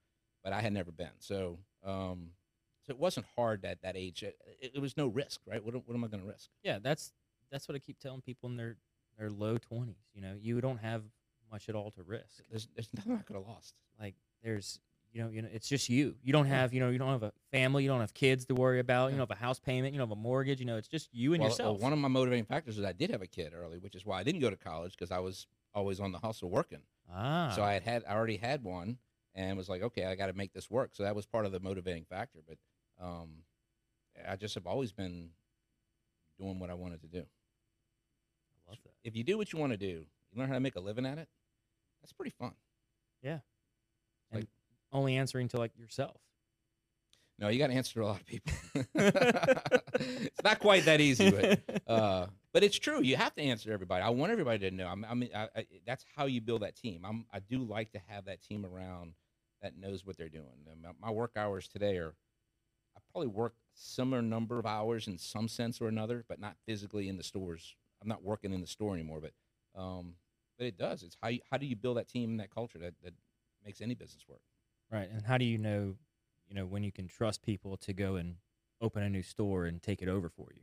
[0.44, 1.12] but I had never been.
[1.20, 2.30] So, um,
[2.86, 4.24] so it wasn't hard at that age.
[4.24, 5.64] It, it, it was no risk, right?
[5.64, 6.50] What, what am I going to risk?
[6.64, 7.14] Yeah, that's
[7.52, 8.78] that's what I keep telling people in their
[9.18, 10.10] their low twenties.
[10.14, 11.04] You know, you don't have
[11.52, 12.44] much at all to risk.
[12.50, 13.76] There's, there's nothing I could have lost.
[14.00, 14.80] Like, there's
[15.16, 16.16] you know, you know, it's just you.
[16.24, 17.84] You don't have you know, you don't have a family.
[17.84, 19.08] You don't have kids to worry about.
[19.08, 19.20] You Yeah.
[19.20, 19.94] don't have a house payment.
[19.94, 20.60] You don't have a mortgage.
[20.60, 21.78] You know, it's just you and well, yourself.
[21.78, 24.06] Well, one of my motivating factors is I did have a kid early, which is
[24.06, 26.82] why I didn't go to college because I was always on the hustle working.
[27.10, 28.98] ah, So I had had I already had one
[29.34, 30.92] and was like, okay, I got to make this work.
[30.94, 32.40] So that was part of the motivating factor.
[32.46, 32.58] But
[33.02, 33.44] um,
[34.28, 35.30] I just have always been
[36.38, 37.20] doing what I wanted to do.
[38.68, 38.94] I love that.
[39.06, 39.86] If you do what you want to do,
[40.32, 41.30] you learn how to make a living at it.
[42.02, 42.54] That's pretty fun.
[44.96, 46.16] Only answering to like yourself.
[47.38, 48.54] No, you got to answer to a lot of people.
[48.96, 53.02] it's not quite that easy, but uh, but it's true.
[53.02, 54.02] You have to answer everybody.
[54.02, 54.88] I want everybody to know.
[54.88, 57.02] I'm- I mean, I, I, that's how you build that team.
[57.06, 59.16] I'm, I do like to have that team around
[59.62, 60.46] that knows what they're doing.
[60.82, 62.14] My, my work hours today are,
[62.96, 67.10] I probably work similar number of hours in some sense or another, but not physically
[67.10, 67.76] in the stores.
[68.02, 69.34] I'm not working in the store anymore, but
[69.78, 70.14] um,
[70.58, 71.04] but it does.
[71.04, 73.14] It's how you, how do you build that team and that culture that, that
[73.66, 74.40] makes any business work.
[74.92, 75.10] Right.
[75.10, 75.96] And how do you know,
[76.48, 78.36] you know, when you can trust people to go and
[78.82, 80.62] open a new store and take it over for you?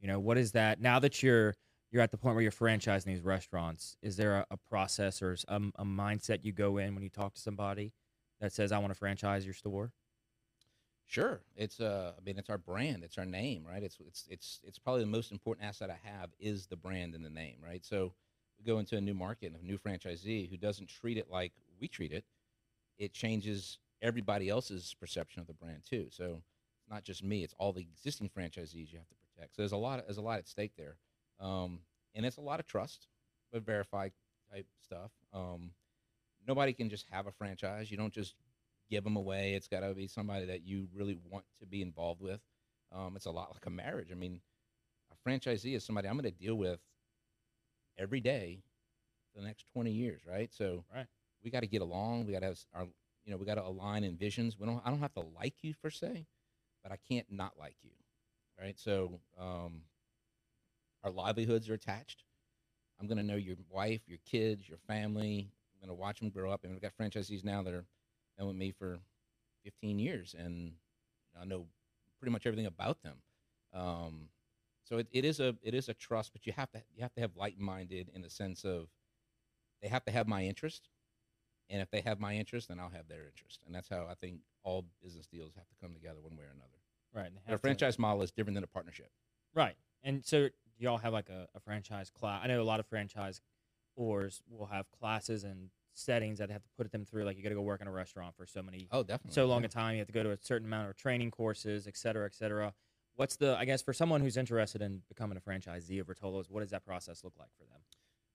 [0.00, 1.54] You know, what is that now that you're
[1.92, 3.96] you're at the point where you're franchising these restaurants?
[4.02, 7.34] Is there a, a process or a, a mindset you go in when you talk
[7.34, 7.92] to somebody
[8.40, 9.92] that says, "I want to franchise your store"?
[11.06, 13.82] Sure, it's uh, I mean, it's our brand, it's our name, right?
[13.82, 17.24] It's it's it's it's probably the most important asset I have is the brand and
[17.24, 17.84] the name, right?
[17.84, 18.14] So
[18.58, 21.52] we go into a new market, and a new franchisee who doesn't treat it like
[21.80, 22.24] we treat it,
[23.00, 26.08] it changes everybody else's perception of the brand too.
[26.10, 26.42] So
[26.78, 29.56] it's not just me; it's all the existing franchisees you have to protect.
[29.56, 30.98] So there's a lot, there's a lot at stake there,
[31.40, 31.80] um,
[32.14, 33.08] and it's a lot of trust,
[33.52, 34.12] but verified
[34.52, 35.12] type stuff.
[35.34, 35.72] Um,
[36.46, 37.90] nobody can just have a franchise.
[37.90, 38.34] You don't just
[38.90, 39.54] give them away.
[39.54, 42.40] It's got to be somebody that you really want to be involved with.
[42.92, 44.10] Um, it's a lot like a marriage.
[44.12, 44.40] I mean,
[45.12, 46.80] a franchisee is somebody I'm going to deal with
[47.98, 48.62] every day
[49.32, 50.52] for the next 20 years, right?
[50.52, 51.06] So Right.
[51.42, 52.26] We got to get along.
[52.26, 52.86] We got to have our,
[53.24, 54.58] you know, we got to align in visions.
[54.58, 56.26] We don't, I don't have to like you per se,
[56.82, 57.90] but I can't not like you,
[58.60, 58.78] right?
[58.78, 59.82] So um,
[61.04, 62.24] our livelihoods are attached.
[63.00, 65.50] I'm going to know your wife, your kids, your family.
[65.72, 66.64] I'm going to watch them grow up.
[66.64, 67.86] And we've got franchisees now that are
[68.40, 68.98] been with me for
[69.64, 70.72] 15 years, and
[71.40, 71.66] I know
[72.18, 73.16] pretty much everything about them.
[73.74, 74.28] Um,
[74.84, 77.12] so it, it is a it is a trust, but you have to you have
[77.14, 78.88] to have light minded in the sense of
[79.82, 80.88] they have to have my interest,
[81.70, 84.14] and if they have my interest, then I'll have their interest, and that's how I
[84.14, 86.78] think all business deals have to come together one way or another.
[87.14, 87.30] Right.
[87.34, 89.10] But a have to- franchise model is different than a partnership.
[89.54, 89.76] Right.
[90.02, 92.40] And so do y'all have like a, a franchise class?
[92.44, 93.40] I know a lot of franchise
[93.96, 97.24] ors will have classes and settings that they have to put them through.
[97.24, 99.32] Like you got to go work in a restaurant for so many, Oh, definitely.
[99.34, 99.66] so long yeah.
[99.66, 99.94] a time.
[99.94, 102.72] You have to go to a certain amount of training courses, et cetera, et cetera.
[103.16, 106.60] What's the, I guess, for someone who's interested in becoming a franchisee of Rotolo's, what
[106.60, 107.80] does that process look like for them?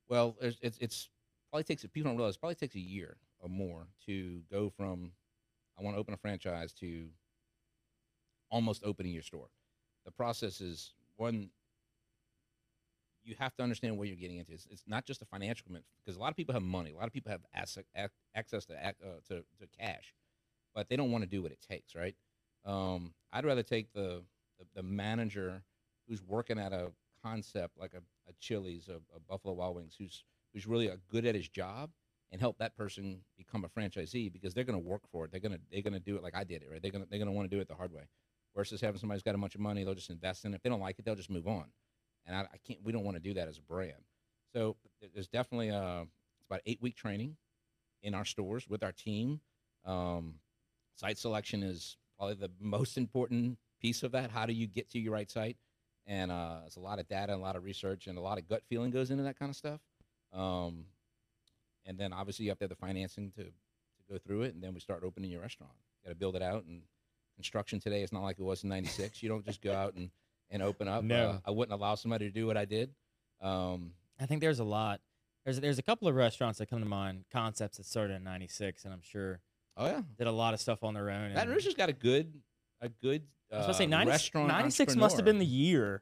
[0.07, 1.09] Well, it's, it's
[1.55, 5.13] probably takes people don't realize it probably takes a year or more to go from
[5.79, 7.07] I want to open a franchise to
[8.51, 9.47] almost opening your store.
[10.03, 11.51] The process is one.
[13.23, 14.51] You have to understand what you're getting into.
[14.51, 16.91] It's, it's not just a financial commitment because a lot of people have money.
[16.91, 17.85] A lot of people have ac-
[18.35, 20.13] access to, ac- uh, to to cash,
[20.73, 21.95] but they don't want to do what it takes.
[21.95, 22.15] Right?
[22.65, 24.23] Um, I'd rather take the,
[24.59, 25.63] the the manager
[26.09, 26.91] who's working at a
[27.23, 31.35] concept like a, a Chili's, a, a Buffalo Wild Wings, who's who's really good at
[31.35, 31.91] his job,
[32.31, 35.31] and help that person become a franchisee because they're going to work for it.
[35.31, 36.81] They're going to they're going to do it like I did it, right?
[36.81, 38.03] They're going to they're going to want to do it the hard way.
[38.55, 40.55] Versus having somebody who's got a bunch of money, they'll just invest in it.
[40.55, 41.65] If they don't like it, they'll just move on.
[42.25, 42.79] And I, I can't.
[42.83, 44.01] We don't want to do that as a brand.
[44.53, 44.77] So
[45.13, 47.35] there's definitely a it's about eight week training
[48.01, 49.41] in our stores with our team.
[49.83, 50.35] Um,
[50.95, 54.31] site selection is probably the most important piece of that.
[54.31, 55.57] How do you get to your right site?
[56.07, 58.37] And uh, there's a lot of data, and a lot of research, and a lot
[58.37, 59.81] of gut feeling goes into that kind of stuff.
[60.35, 60.85] Um,
[61.85, 63.51] and then obviously you have to have the financing to, to
[64.11, 65.73] go through it, and then we start opening your restaurant.
[66.03, 66.81] You got to build it out, and
[67.35, 69.21] construction today is not like it was in '96.
[69.23, 70.09] you don't just go out and,
[70.49, 71.03] and open up.
[71.03, 71.29] No.
[71.29, 72.91] Uh, I wouldn't allow somebody to do what I did.
[73.41, 75.01] Um, I think there's a lot.
[75.43, 78.83] There's there's a couple of restaurants that come to mind, concepts that started in '96,
[78.85, 79.41] and I'm sure
[79.77, 81.29] oh yeah, did a lot of stuff on their own.
[81.29, 82.33] Baton and- Rouge has got a good
[82.81, 85.45] a good uh, I was supposed to say 90, restaurant 96 must have been the
[85.45, 86.01] year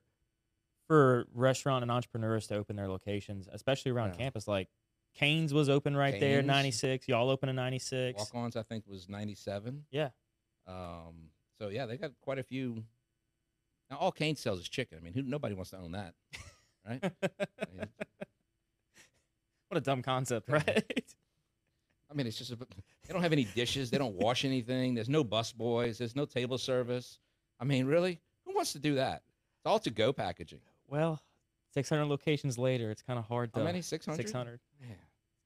[0.87, 4.17] for restaurant and entrepreneurs to open their locations, especially around Yeah.
[4.17, 4.47] campus.
[4.47, 4.69] Like
[5.15, 7.07] Cane's was open right there, 96.
[7.07, 8.17] Y'all open in 96.
[8.17, 9.85] Walk-ons, I think, was '97.
[9.91, 10.09] Yeah.
[10.67, 12.83] Um, so yeah, they got quite a few.
[13.89, 14.97] Now all Cane sells is chicken.
[14.97, 16.15] I mean, who, nobody wants to own that,
[16.87, 16.99] right?
[17.03, 17.11] I
[17.77, 17.87] mean,
[19.67, 21.15] what a dumb concept, right?
[22.09, 23.89] I mean, it's just a, they don't have any dishes.
[23.89, 24.93] They don't wash anything.
[24.93, 25.97] There's no bus boys.
[25.97, 27.19] There's no table service.
[27.59, 29.23] I mean, really, who wants to do that?
[29.59, 30.59] It's all to go packaging.
[30.93, 31.19] Well,
[31.73, 33.59] 600 locations later, it's kind of hard to.
[33.59, 33.81] How many?
[33.81, 34.17] Six hundred.
[34.17, 34.59] 600.
[34.79, 34.87] Yeah.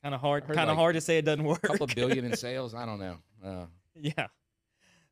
[0.03, 0.45] Kind of hard.
[0.45, 1.63] Kind of like hard to say it doesn't work.
[1.63, 2.73] A couple of billion in sales.
[2.75, 3.17] I don't know.
[3.43, 4.27] Uh, Yeah.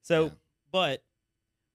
[0.02, 0.30] So, Yeah.
[0.72, 1.04] but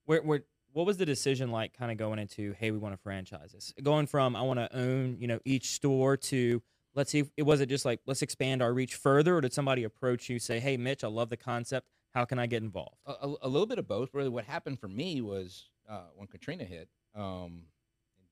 [0.04, 0.42] where, where,
[0.72, 3.72] what was the decision like kind of going into, hey, we want to franchise this?
[3.82, 6.62] Going from, I want to own, you know, each store to,
[6.94, 9.36] let's see, if, it was it just like, let's expand our reach further?
[9.36, 11.88] Or did somebody approach you, say, hey, Mitch, I love the concept.
[12.14, 12.96] How can I get involved?
[13.06, 14.10] a, a, a little bit of both.
[14.12, 17.62] Really, what happened for me was uh, when Katrina hit, um,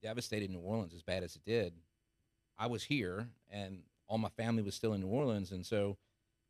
[0.02, 1.74] devastated New Orleans as bad as it did.
[2.58, 5.96] I was here, and all my family was still in New Orleans, and so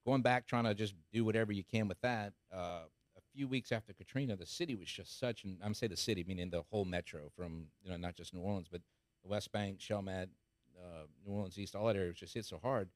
[0.07, 2.33] going back trying to just do whatever you can with that.
[2.53, 2.83] Uh,
[3.17, 6.25] a few weeks after Katrina, the city was just such, and I'm say the city
[6.27, 8.81] meaning the whole metro, from you know not just New Orleans, but
[9.23, 10.29] the West Bank, Chalmette,
[10.79, 12.89] uh, New Orleans East, all that area was just hit so hard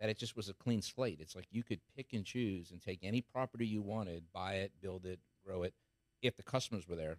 [0.00, 1.18] that it just was a clean slate.
[1.20, 4.72] It's like you could pick and choose and take any property you wanted, buy it,
[4.80, 5.74] build it, grow it,
[6.22, 7.18] if the customers were there.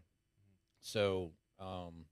[0.79, 2.05] So um,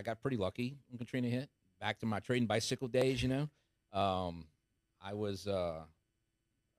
[0.00, 1.50] I got pretty lucky when Katrina hit.
[1.78, 3.48] Back to my trading bicycle days, you know.
[3.98, 4.46] Um,
[5.02, 5.82] I was uh,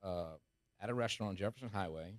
[0.03, 0.25] uh,
[0.81, 2.15] at a restaurant on Jefferson Highway.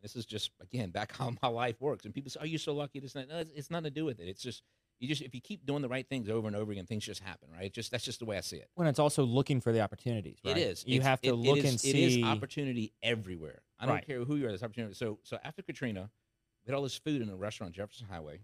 [0.00, 2.06] This is just again back how my life works.
[2.06, 3.90] And people say, "Are you so lucky?" This, and that." No, it's, it's nothing to
[3.90, 4.28] do with it.
[4.28, 4.62] It's just
[4.98, 7.22] you just if you keep doing the right things over and over again, things just
[7.22, 7.70] happen, right?
[7.70, 8.68] Just that's just the way I see it.
[8.76, 10.56] When it's also looking for the opportunities, right?
[10.56, 10.84] It is.
[10.86, 11.90] You It's- have to it- look it is, and see.
[11.90, 13.60] It is opportunity everywhere.
[13.78, 14.06] I don't Right.
[14.06, 14.48] care who you are.
[14.48, 14.94] There's opportunity.
[14.94, 16.10] So so after Katrina,
[16.64, 18.40] we had all this food in a restaurant on Jefferson Highway,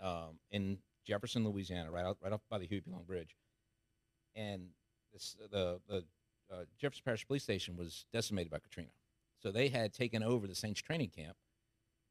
[0.00, 2.90] um, in Jefferson, Louisiana, right out right up by the Huey P.
[2.90, 3.36] Long Bridge,
[4.34, 4.68] and
[5.12, 6.04] this the the
[6.52, 8.90] uh, Jefferson Parish Police Station was decimated by Katrina,
[9.42, 11.36] so they had taken over the Saints training camp,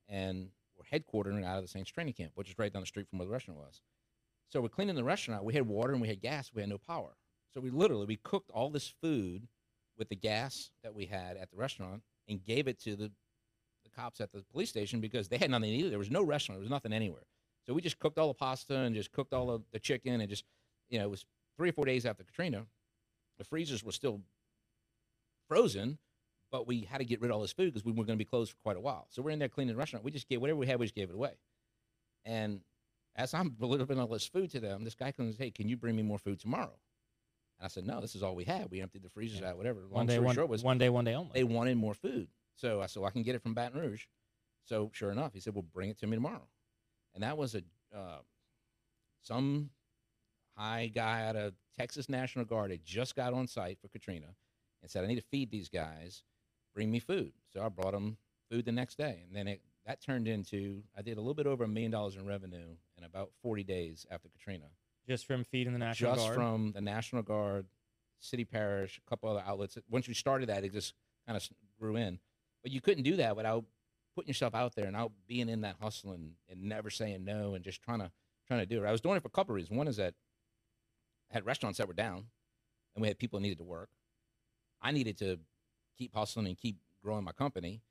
[0.10, 3.08] and were headquartering out of the Saints training camp, which is right down the street
[3.10, 3.82] from where the restaurant was.
[4.50, 5.44] So we're cleaning the restaurant.
[5.46, 6.52] We had water and we had gas.
[6.54, 7.15] We had no power.
[7.54, 9.48] So we literally we cooked all this food
[9.98, 13.12] with the gas that we had at the restaurant and gave it to the
[13.84, 15.89] the cops at the police station because they had nothing eat.
[15.89, 16.58] There was no restaurant.
[16.58, 17.24] There was nothing anywhere.
[17.67, 20.30] So we just cooked all the pasta and just cooked all of the chicken and
[20.30, 20.43] just
[20.89, 21.26] you know it was
[21.58, 22.65] three or four days after Katrina.
[23.38, 24.21] The freezers were still
[25.47, 25.97] frozen,
[26.52, 28.24] but we had to get rid of all this food because we were going to
[28.24, 29.08] be closed for quite a while.
[29.10, 30.06] So we're in there cleaning the restaurant.
[30.06, 31.34] We just gave whatever we had, we just gave it away.
[32.26, 32.62] And
[33.15, 35.67] as I'm delivering all this food to them, this guy comes, and says, "Hey, can
[35.67, 36.78] you bring me more food tomorrow?"
[37.60, 38.69] And I said, "No, this is all we had.
[38.69, 39.58] We emptied the freezers out.
[39.58, 41.32] Whatever." Long one day, one, short was one day, one day only.
[41.34, 42.28] they wanted more food.
[42.56, 44.06] So I said, well, I can get it from Baton Rouge.
[44.63, 46.47] So sure enough, he said, well, bring it to me tomorrow.
[47.13, 47.63] And that was a
[47.95, 48.19] uh,
[49.21, 49.69] some
[50.56, 54.28] high guy out of Texas National Guard had just got on site for Katrina
[54.82, 56.24] and said, I need to feed these guys.
[56.74, 57.34] Bring me food.
[57.54, 58.17] So I brought them
[58.50, 59.24] food the next day.
[59.28, 62.15] And then it, that turned into, I did a little bit over a million dollars
[62.15, 64.65] in revenue in about 40 days after Katrina
[65.08, 66.36] just from feeding the National just Guard.
[66.36, 67.65] from the National Guard,
[68.19, 69.78] City Parish, a couple other outlets.
[69.89, 70.93] Once we started that, it just
[71.28, 71.47] kind of
[71.80, 72.19] grew in.
[72.63, 73.65] But you couldn't do that without
[74.15, 77.56] putting yourself out there and out being in that hustle and, and never saying no
[77.56, 78.12] and just trying to
[78.47, 78.88] trying to do it.
[78.88, 79.78] I was doing it for a couple of reasons.
[79.78, 80.13] One is that
[81.32, 82.26] I had restaurants that were down,
[82.95, 83.89] and we had people needed to work.
[84.82, 85.39] I needed to
[85.97, 87.82] keep hustling and keep growing my company,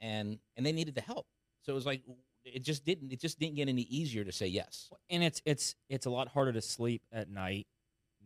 [0.00, 1.26] and and they needed the help.
[1.62, 2.02] So it was like
[2.44, 4.90] it just didn't it just didn't get any easier to say yes.
[5.10, 7.66] and it's it's it's a lot harder to sleep at night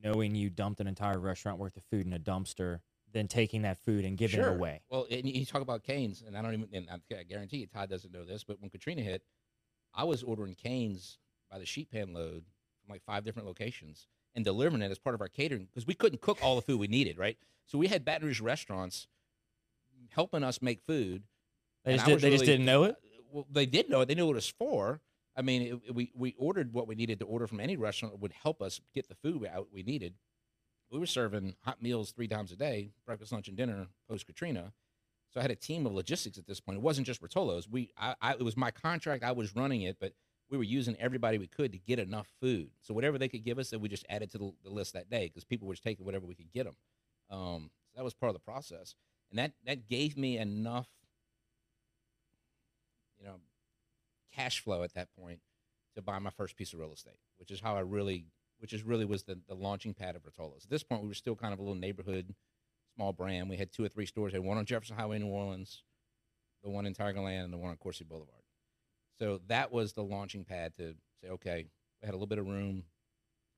[0.02, 2.80] knowing you dumped an entire restaurant worth of food in a dumpster
[3.12, 4.50] than taking that food and giving Sure.
[4.50, 4.80] it away.
[4.90, 7.90] Well, and you talk about Cane's, and I don't even, and I guarantee you, Todd
[7.90, 9.22] doesn't know this, but when Katrina hit,
[9.94, 11.18] I was ordering Cane's
[11.50, 12.44] by the sheet pan load
[12.80, 15.94] from like five different locations and delivering it as part of our catering because we
[15.94, 17.36] couldn't cook all the food we needed, right?
[17.66, 19.06] So we had Baton Rouge restaurants
[20.10, 21.22] helping us make food.
[21.84, 22.96] They just, did, they just really- didn't know it.
[23.30, 24.06] Well, they did know it.
[24.08, 25.00] They knew what it was for.
[25.36, 28.14] I mean, it, it- we we ordered what we needed to order from any restaurant
[28.14, 30.14] that would help us get the food out we needed.
[30.92, 34.72] We were serving hot meals three times a day, breakfast, lunch, and dinner post Katrina.
[35.30, 36.76] So I had a team of logistics at this point.
[36.76, 37.66] It wasn't just Rotolo's.
[37.66, 39.24] We, I, I, it was my contract.
[39.24, 40.12] I was running it, but
[40.50, 42.68] we were using everybody we could to get enough food.
[42.82, 45.08] So whatever they could give us, that we just added to the, the list that
[45.08, 46.76] day because people were just taking whatever we could get them.
[47.30, 48.94] Um, so that was part of the process,
[49.30, 50.88] and that that gave me enough,
[53.18, 53.36] you know,
[54.34, 55.40] cash flow at that point
[55.94, 58.26] to buy my first piece of real estate, which is how I really,
[58.62, 60.62] which is really was the, the launching pad of Rotolo's.
[60.62, 62.32] At this point, we were still kind of a little neighborhood,
[62.94, 63.50] small brand.
[63.50, 64.32] We had two or three stores.
[64.32, 65.82] We had one on Jefferson Highway, in New Orleans,
[66.62, 68.44] the one in Tigerland, and the one on Coursey Boulevard.
[69.18, 71.66] So that was the launching pad to say, okay,
[72.00, 72.84] we had a little bit of room.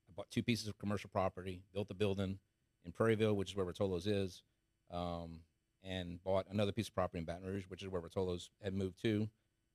[0.08, 2.38] I bought two pieces of commercial property, built a building
[2.86, 4.42] in Prairieville, which is where Rotolo's is,
[4.90, 5.40] um,
[5.82, 9.02] and bought another piece of property in Baton Rouge, which is where Rotolo's had moved
[9.02, 9.28] to.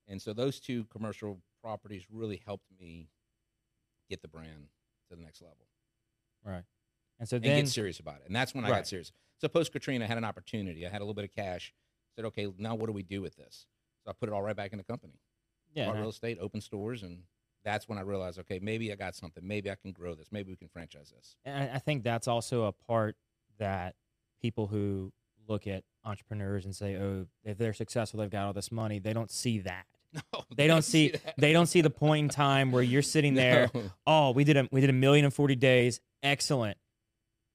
[0.07, 3.09] And so those two commercial properties really helped me
[4.09, 4.69] get the brand
[5.09, 5.67] to the next level
[6.43, 6.63] Right.
[7.19, 8.27] And so and then get serious about it.
[8.27, 8.77] And that's when I Right.
[8.77, 9.11] got serious.
[9.39, 10.87] So post Katrina, I had an opportunity.
[10.87, 11.73] I had a little bit of cash.
[12.15, 13.67] Said, okay, now what do we do with this?
[14.05, 15.19] So I put it all right back in the company.
[15.73, 17.23] yeah, Bought and real estate, open stores, and
[17.63, 19.45] that's when I realized, okay, maybe I got something.
[19.45, 20.31] Maybe I can grow this.
[20.31, 21.35] Maybe we can franchise this.
[21.45, 23.17] And I- I think that's also a part
[23.57, 23.95] that
[24.41, 25.11] people who
[25.47, 29.13] look at entrepreneurs and say, "Oh, if they're successful, they've got all this money." They
[29.13, 29.85] don't see that.
[30.33, 31.09] No, They don't see.
[31.09, 31.35] that.
[31.37, 33.69] They don't see the point in time where you're sitting there.
[33.73, 33.81] No.
[34.07, 35.99] Oh, we did a we did a million and forty days.
[36.23, 36.77] Excellent.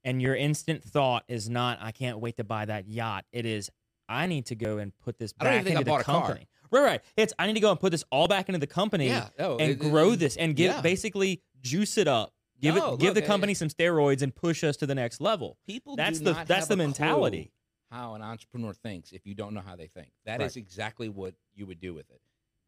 [0.05, 3.71] And your instant thought is not, "I can't wait to buy that yacht." It is,
[4.09, 5.97] "I need to go and put this I don't back even think I into the
[5.97, 6.21] a car.
[6.23, 7.01] company." Right, right.
[7.17, 9.57] It's I need to go and put this all back into the company Yeah, no,
[9.59, 10.81] and it- grow it- this and give yeah.
[10.81, 12.33] basically juice it up.
[12.61, 15.21] Give No, it give look, the company some steroids and push us to the next
[15.21, 15.57] level.
[15.67, 17.51] People That's the that's the mentality.
[17.91, 20.09] how an entrepreneur thinks if you don't know how they think.
[20.25, 20.63] That is Right.
[20.65, 22.21] exactly what you would do with it.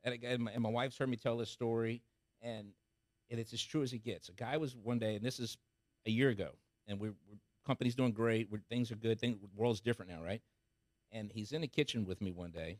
[0.06, 2.00] And again, my, and my wife's heard me tell this story,
[2.40, 2.68] and
[3.28, 4.28] and it's as true as it gets.
[4.28, 5.58] A guy was one day, and this is
[6.06, 6.50] a year ago,
[6.86, 8.48] and we're, we're company's doing great.
[8.48, 9.18] We're, things are good.
[9.18, 10.40] Things, world's different now, right?
[11.10, 12.78] And he's in the kitchen with me one day.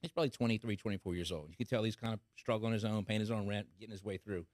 [0.00, 1.48] He's probably 23, 24 years old.
[1.50, 4.04] You can tell he's kind of struggling his own, paying his own rent, getting his
[4.04, 4.46] way through.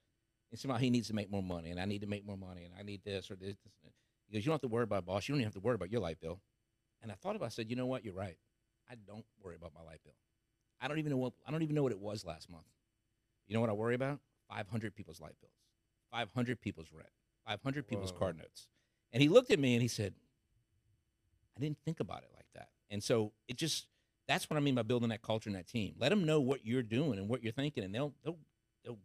[0.51, 2.65] And somehow he needs to make more money, and I need to make more money,
[2.65, 3.57] and I need this or this.
[3.63, 3.93] this.
[4.27, 5.29] He goes, "You don't have to worry about boss.
[5.29, 6.41] You don't even have to worry about your light bill."
[7.03, 7.47] And I thought about.
[7.47, 7.49] it.
[7.49, 8.05] I said, "You know what?
[8.05, 8.39] You're right.
[8.89, 10.15] I don't worry about my light bill.
[10.81, 12.65] I don't even know what I don't even know what it was last month.
[13.47, 14.21] You know what I worry about?
[14.49, 15.53] 500 people's light bills,
[16.13, 17.09] 500 people's rent,
[17.47, 18.19] 500 people's Whoa.
[18.19, 18.69] card notes.
[19.13, 20.15] And he looked at me and he said,
[21.57, 22.69] I didn't think about it like that.
[22.91, 23.87] And so it just,
[24.29, 25.95] that's what I mean by building that culture and that team.
[25.99, 28.39] Let them know what you're doing and what you're thinking, and they'll, they'll,
[28.85, 28.99] they'll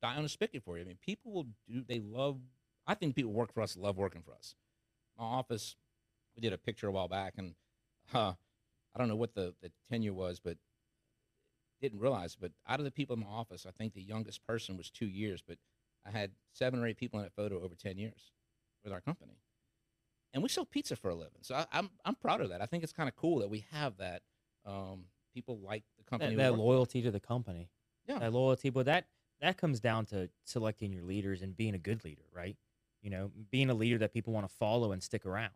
[0.00, 0.84] die on a spigot for you.
[0.84, 2.38] I mean, people will do, they love,
[2.86, 4.54] I think people work for us, love working for us.
[5.18, 5.76] My office,
[6.34, 7.54] we did a picture a while back, and
[8.14, 8.32] uh,
[8.94, 10.56] I don't know what the, the tenure was, but
[11.82, 12.34] didn't realize.
[12.40, 15.06] But out of the people in my office, I think the youngest person was two
[15.06, 15.58] years, but
[16.06, 18.32] I had seven or eight people in that photo over 10 years
[18.82, 19.38] with our company.
[20.32, 21.42] And we sell pizza for a living.
[21.42, 22.62] So I, I'm, I'm proud of that.
[22.62, 24.22] I think it's kind of cool that we have that.
[24.64, 25.04] Um,
[25.34, 26.34] people like the company.
[26.36, 27.68] that, that loyalty to the company.
[28.06, 28.18] Yeah.
[28.18, 29.06] That loyalty, but that
[29.40, 32.56] that comes down to selecting your leaders and being a good leader, right?
[33.02, 35.50] You know, being a leader that people want to follow and stick around.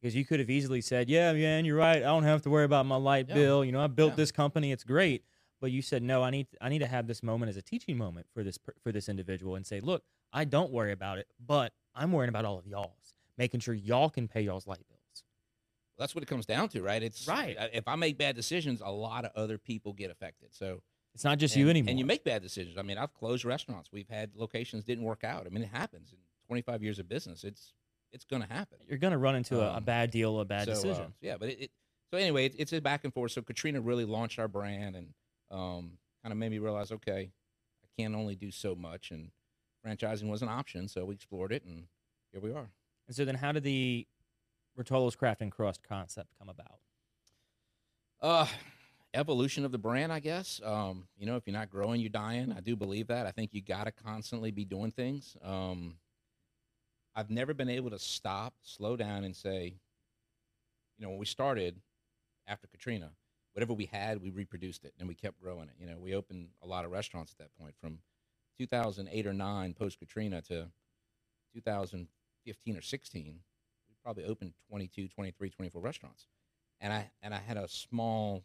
[0.00, 1.98] Because you could have easily said, "Yeah, man, you're right.
[1.98, 3.34] I don't have to worry about my light Yeah.
[3.36, 3.64] bill.
[3.64, 4.16] You know, I built Yeah.
[4.16, 4.70] this company.
[4.72, 5.24] It's great."
[5.62, 7.96] But you said, "No, I need I need to have this moment as a teaching
[7.96, 10.02] moment for this for this individual and say, "Look,
[10.32, 14.10] I don't worry about it, but I'm worrying about all of y'all's, making sure y'all
[14.10, 15.22] can pay y'all's light bills."
[15.98, 17.00] That's what it comes down to, right?
[17.00, 17.56] It's Right.
[17.72, 20.52] If I make bad decisions, a lot of other people get affected.
[20.52, 20.82] So
[21.14, 21.90] It's not just and, you anymore.
[21.90, 22.76] And you make bad decisions.
[22.76, 23.90] I mean, I've closed restaurants.
[23.92, 25.46] We've had locations didn't work out.
[25.46, 27.44] I mean, it happens in 25 years of business.
[27.44, 27.72] It's
[28.10, 28.78] it's going to happen.
[28.88, 31.14] You're gonna run into a, a Um, bad deal, a bad so, uh, decision.
[31.20, 31.70] yeah, but it, it
[32.10, 33.30] so anyway, it, it's a back and forth.
[33.32, 35.14] So Katrina really launched our brand and
[35.52, 37.30] um, kind of made me realize, okay,
[37.84, 39.30] I can't only do so much, and
[39.86, 40.88] franchising was an option.
[40.88, 41.84] So we explored it, and
[42.32, 42.70] here we are.
[43.06, 44.06] And so then, how did the
[44.78, 46.78] Rotolo's Craft and Crust concept come about?
[48.20, 48.46] Uh,
[49.14, 50.60] evolution of the brand, I guess.
[50.64, 52.52] Um, you know, if you're not growing, you're dying.
[52.56, 53.26] I do believe that.
[53.26, 55.36] I think you got to constantly be doing things.
[55.42, 55.96] Um,
[57.14, 59.74] I've never been able to stop, slow down, and say,
[60.96, 61.76] you know, when we started
[62.46, 63.10] after Katrina,
[63.52, 65.74] whatever we had, we reproduced it and we kept growing it.
[65.78, 67.98] You know, we opened a lot of restaurants at that point from
[68.58, 70.68] 2008 or 9 post Katrina to
[71.54, 73.24] 2015 or 16.
[73.88, 76.26] We probably opened 22, 23, 24 restaurants
[76.82, 78.44] and I and I had a small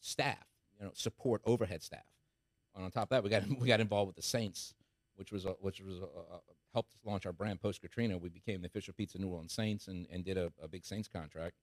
[0.00, 0.44] staff,
[0.78, 2.00] you know, support overhead staff.
[2.74, 4.74] And on top of that, we got we got involved with the Saints,
[5.14, 6.40] which was a, which was a, a,
[6.74, 8.18] helped launch our brand post Katrina.
[8.18, 11.08] We became the official Pizza New Orleans Saints and, and did a, a big Saints
[11.08, 11.54] contract,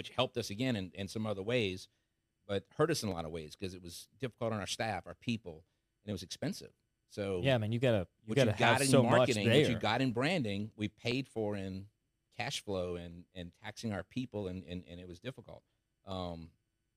[0.00, 1.86] which helped us again in, in some other ways,
[2.48, 5.06] but hurt us in a lot of ways because it was difficult on our staff,
[5.06, 5.62] our people,
[6.02, 6.70] and it was expensive.
[7.10, 9.60] So Yeah, man, you gotta you gotta you got have in so much marketing, there.
[9.60, 11.84] what you got in branding, we paid for in
[12.38, 15.62] cash flow and and taxing our people, and and, and it was difficult.
[16.06, 16.48] Um,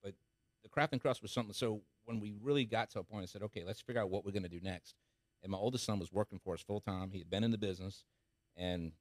[0.02, 0.14] but
[0.62, 1.52] the craft and crust was something.
[1.52, 4.24] So when we really got to a point, I said, okay, let's figure out what
[4.24, 4.94] we're going to do next.
[5.42, 7.10] And my oldest son was working for us full time.
[7.10, 8.04] He had been in the business,
[8.56, 8.92] and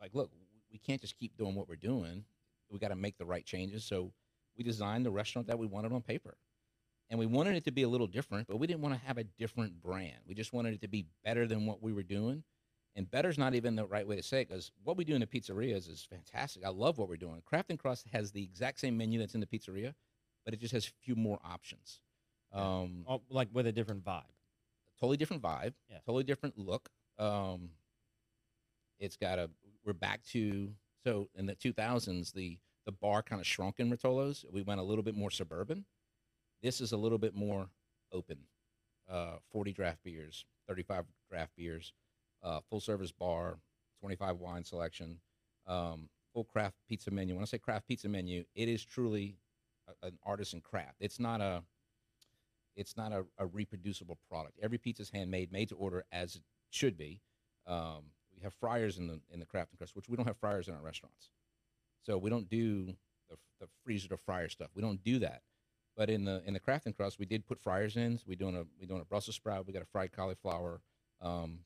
[0.00, 0.30] like, look,
[0.70, 2.24] we can't just keep doing what we're doing.
[2.70, 3.84] We got to make the right changes.
[3.84, 4.12] So
[4.56, 6.36] we designed the restaurant that we wanted on paper
[7.08, 9.18] and we wanted it to be a little different, but we didn't want to have
[9.18, 10.18] a different brand.
[10.26, 12.44] We just wanted it to be better than what we were doing.
[12.96, 15.14] And better is not even the right way to say it because what we do
[15.14, 16.64] in the pizzerias is fantastic.
[16.64, 17.40] I love what we're doing.
[17.44, 19.94] Craft and Crust has the exact same menu that's in the pizzeria,
[20.44, 22.00] but it just has a few more options.
[22.52, 24.24] Um, like with a different vibe.
[24.98, 25.98] totally different vibe, Yeah.
[26.04, 26.90] totally different look.
[27.16, 27.70] Um,
[28.98, 29.50] it's got a.
[29.84, 30.70] We're back to
[31.04, 34.44] so in the 2000s, the the bar kind of shrunk in Rotolo's.
[34.52, 35.84] We went a little bit more suburban.
[36.62, 37.68] This is a little bit more
[38.12, 38.38] open.
[39.10, 41.92] Uh, 40 draft beers, 35 draft beers,
[42.42, 43.58] uh, full service bar,
[44.00, 45.18] 25 wine selection,
[45.66, 47.34] um, full craft pizza menu.
[47.34, 49.36] When I say craft pizza menu, it is truly
[49.88, 50.96] a, an artisan craft.
[51.00, 51.62] It's not a
[52.76, 54.58] it's not a, a reproducible product.
[54.62, 57.20] Every pizza is handmade, made to order as it should be.
[57.66, 58.04] Um,
[58.40, 60.68] we have fryers in the in the craft and crust, which we don't have fryers
[60.68, 61.30] in our restaurants.
[62.02, 62.86] So we don't do
[63.28, 64.68] the, the freezer to fryer stuff.
[64.74, 65.42] We don't do that.
[65.96, 68.16] But in the in the craft and crust, we did put fryers in.
[68.18, 69.66] So we doing a we doing a Brussels sprout.
[69.66, 70.80] We got a fried cauliflower.
[71.20, 71.60] Um,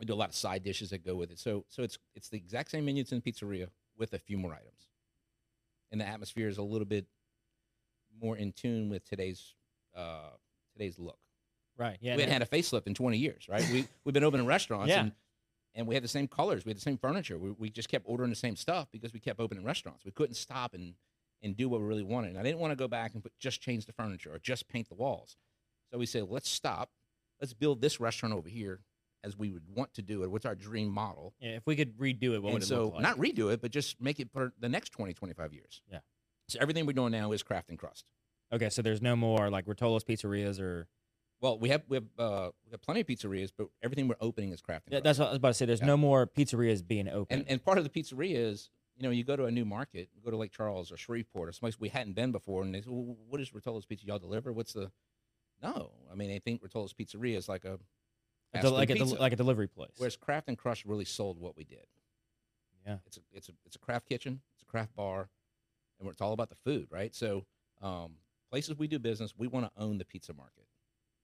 [0.00, 1.38] we do a lot of side dishes that go with it.
[1.38, 4.36] So so it's it's the exact same menu that's in the pizzeria with a few
[4.38, 4.88] more items.
[5.92, 7.06] And the atmosphere is a little bit
[8.20, 9.54] more in tune with today's
[9.94, 10.30] uh,
[10.72, 11.18] today's look.
[11.78, 11.98] Right.
[12.00, 12.16] Yeah.
[12.16, 13.64] we hadn't had a facelift in 20 years, right?
[13.70, 15.02] We we've been opening restaurants Yeah.
[15.02, 15.12] and
[15.76, 17.38] and we had the same colors, we had the same furniture.
[17.38, 20.04] We, we just kept ordering the same stuff because we kept opening restaurants.
[20.04, 20.94] We couldn't stop and
[21.42, 22.30] and do what we really wanted.
[22.30, 24.68] And I didn't want to go back and put, just change the furniture or just
[24.68, 25.36] paint the walls.
[25.92, 26.90] So we said, let's stop.
[27.40, 28.80] Let's build this restaurant over here
[29.22, 30.30] as we would want to do it.
[30.30, 31.34] What's our dream model?
[31.38, 33.02] yeah, if we could redo it, what and would it so look like?
[33.02, 35.82] not redo it, but just make it for the next 20, 25 years.
[35.92, 35.98] Yeah.
[36.48, 38.06] So everything we're doing now is craft and crust.
[38.52, 40.88] okay, so there's no more like Rotolo's pizzerias or
[41.40, 44.52] Well, we have we have uh, we have plenty of pizzerias, but everything we're opening
[44.52, 45.66] is craft and yeah, that's what I was about to say.
[45.66, 45.86] There's Yeah.
[45.86, 47.40] no more pizzerias being open.
[47.40, 50.08] And and part of the pizzeria is, you know, you go to a new market,
[50.14, 52.80] you go to Lake Charles or Shreveport or someplace we hadn't been before, and they
[52.80, 54.52] say, well, "What is Rotolo's Pizza y'all deliver?
[54.52, 54.90] What's the
[55.62, 57.78] No, I mean I think Rotolo's Pizzeria is like a
[58.52, 59.10] fast del- food like a, pizza.
[59.12, 59.92] del- like a delivery place.
[59.98, 61.86] Whereas Craft and Crust really sold what we did.
[62.86, 62.98] Yeah.
[63.06, 65.28] It's a it's a it's a craft kitchen, it's a craft bar,
[66.00, 67.14] and it's all about the food, right?
[67.14, 67.44] So,
[67.82, 68.14] um,
[68.50, 70.65] places we do business, we want to own the pizza market.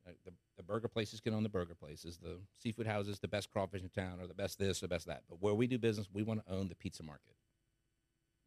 [0.06, 2.18] Uh, the the burger places can own the burger places.
[2.18, 5.22] The seafood houses, the best crawfish in town, or the best this, the best that.
[5.28, 7.36] But where we do business, we want to own the pizza market.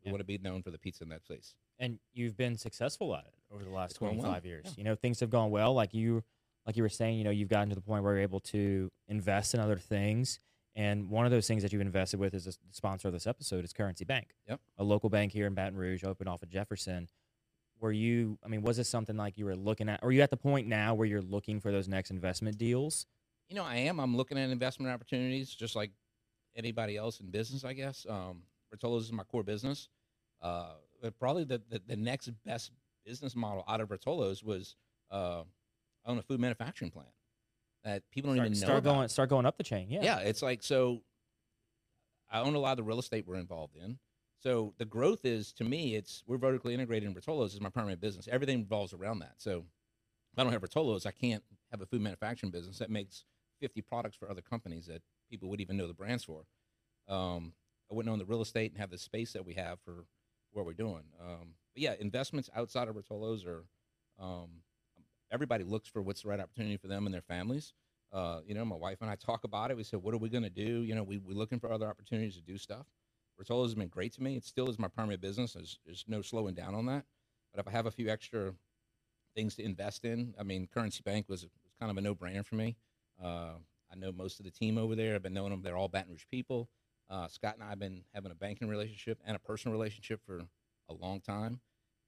[0.02, 0.12] We Yeah.
[0.12, 1.56] want to be known for the pizza in that place.
[1.78, 4.66] and you've been successful at it over the last It's 25 well, years.
[4.68, 4.74] yeah.
[4.78, 5.74] You know, things have gone well.
[5.74, 6.24] Like you,
[6.66, 8.90] like you were saying, you know, you've gotten to the point where you're able to
[9.10, 10.40] invest in other things.
[10.76, 13.66] And one of those things that you've invested with is the sponsor of this episode
[13.66, 14.36] is Currency Bank.
[14.48, 14.62] Yep.
[14.78, 17.10] A local bank here in Baton Rouge, open off of Jefferson.
[17.82, 20.02] Were you, I mean, was this something like you were looking at?
[20.02, 23.06] Are you at the point now where you're looking for those next investment deals?
[23.50, 24.00] You know, I am.
[24.00, 25.92] I'm looking at investment opportunities, just like
[26.56, 28.06] anybody else in business, I guess.
[28.10, 29.90] Um, Rotolo's is my core business.
[30.42, 32.72] Uh, but probably the, the, the next best
[33.06, 34.76] business model out of Rotolo's was
[35.12, 35.44] uh,
[36.06, 37.10] own a food manufacturing plant
[37.84, 38.94] that people don't Start, even know start about.
[38.96, 39.92] going, start going up the chain.
[39.92, 40.02] Yeah.
[40.02, 41.02] Yeah, it's like so.
[42.32, 44.00] I own a lot of the real estate we're involved in.
[44.46, 47.10] So the growth is to me, it's we're vertically integrated.
[47.10, 48.30] in Rotolo's is my primary business.
[48.32, 49.34] Everything revolves around that.
[49.38, 49.66] So
[50.34, 53.26] if I don't have Rotolo's, I can't have a food manufacturing business that makes
[53.60, 56.46] 50 products for other companies that people would even know the brands for.
[57.08, 57.54] Um,
[57.92, 60.06] I wouldn't own the real estate and have the space that we have for
[60.52, 61.06] what we're doing.
[61.20, 63.64] Um, but yeah, investments outside of Rotolo's are
[64.20, 64.62] um,
[65.32, 67.74] everybody looks for what's the right opportunity for them and their families.
[68.14, 69.78] Uh, you know, my wife and I talk about it.
[69.78, 70.84] We said, what are we going to do?
[70.84, 72.86] You know, we, we're looking for other opportunities to do stuff.
[73.42, 74.36] Rotolo's has been great to me.
[74.38, 75.54] It still is my primary business.
[75.54, 77.06] There's, there's no slowing down on that.
[77.54, 78.54] But if I have a few extra
[79.36, 82.46] things to invest in, I mean, Currency Bank was, was kind of a no brainer
[82.46, 82.76] for me.
[83.22, 83.54] Uh,
[83.92, 85.16] I know most of the team over there.
[85.16, 85.62] I've been knowing them.
[85.62, 86.70] They're all Baton Rouge people.
[87.10, 90.42] Uh, Scott and I have been having a banking relationship and a personal relationship for
[90.90, 91.60] a long time.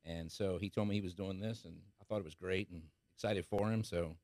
[0.04, 2.70] And so he told me he was doing this, and I thought it was great
[2.70, 2.82] and
[3.14, 3.84] excited for him.
[3.84, 4.16] So,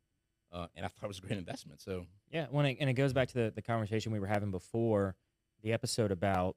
[0.51, 1.81] uh, and I thought it was a great investment.
[1.81, 4.51] So, Yeah, when it, and it goes back to the, the conversation we were having
[4.51, 5.15] before
[5.61, 6.55] the episode about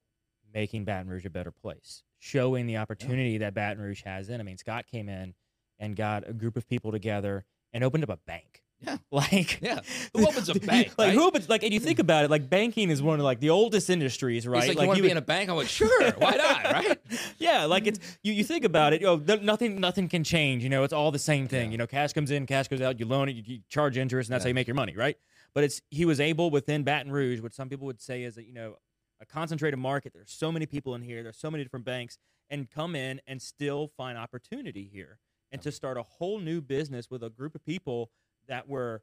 [0.57, 4.41] making Baton Rouge a better place, showing the opportunity that Baton Rouge has in.
[4.41, 5.35] I mean, Scott came in
[5.79, 7.45] and got a group of people together
[7.75, 8.63] and opened up a bank.
[8.81, 8.97] Yeah.
[9.11, 9.81] Like yeah,
[10.15, 10.93] who opens a bank?
[10.99, 11.15] Like right?
[11.15, 13.49] who opens like and you think about it, like banking is one of like the
[13.49, 14.65] oldest industries, right?
[14.65, 15.49] He's like, you want to be in a bank?
[15.49, 16.65] I'm like, sure, why not?
[16.65, 16.99] Right?
[17.39, 20.63] yeah, like it's you, you think about it, you know, th- nothing nothing can change.
[20.63, 21.67] You know, it's all the same thing.
[21.67, 21.73] Yeah.
[21.73, 23.01] You know, cash comes in, cash goes out.
[23.01, 25.17] You loan it, you, you charge interest, and that's how you make your money, right?
[25.55, 28.45] But it's he was able within Baton Rouge, what some people would say is that
[28.45, 28.77] you know
[29.21, 30.13] a concentrated market.
[30.15, 31.23] There's so many people in here.
[31.23, 32.19] There's so many different banks,
[32.51, 35.19] and come in and still find opportunity here,
[35.51, 38.11] and to start a whole new business with a group of people
[38.49, 39.03] that were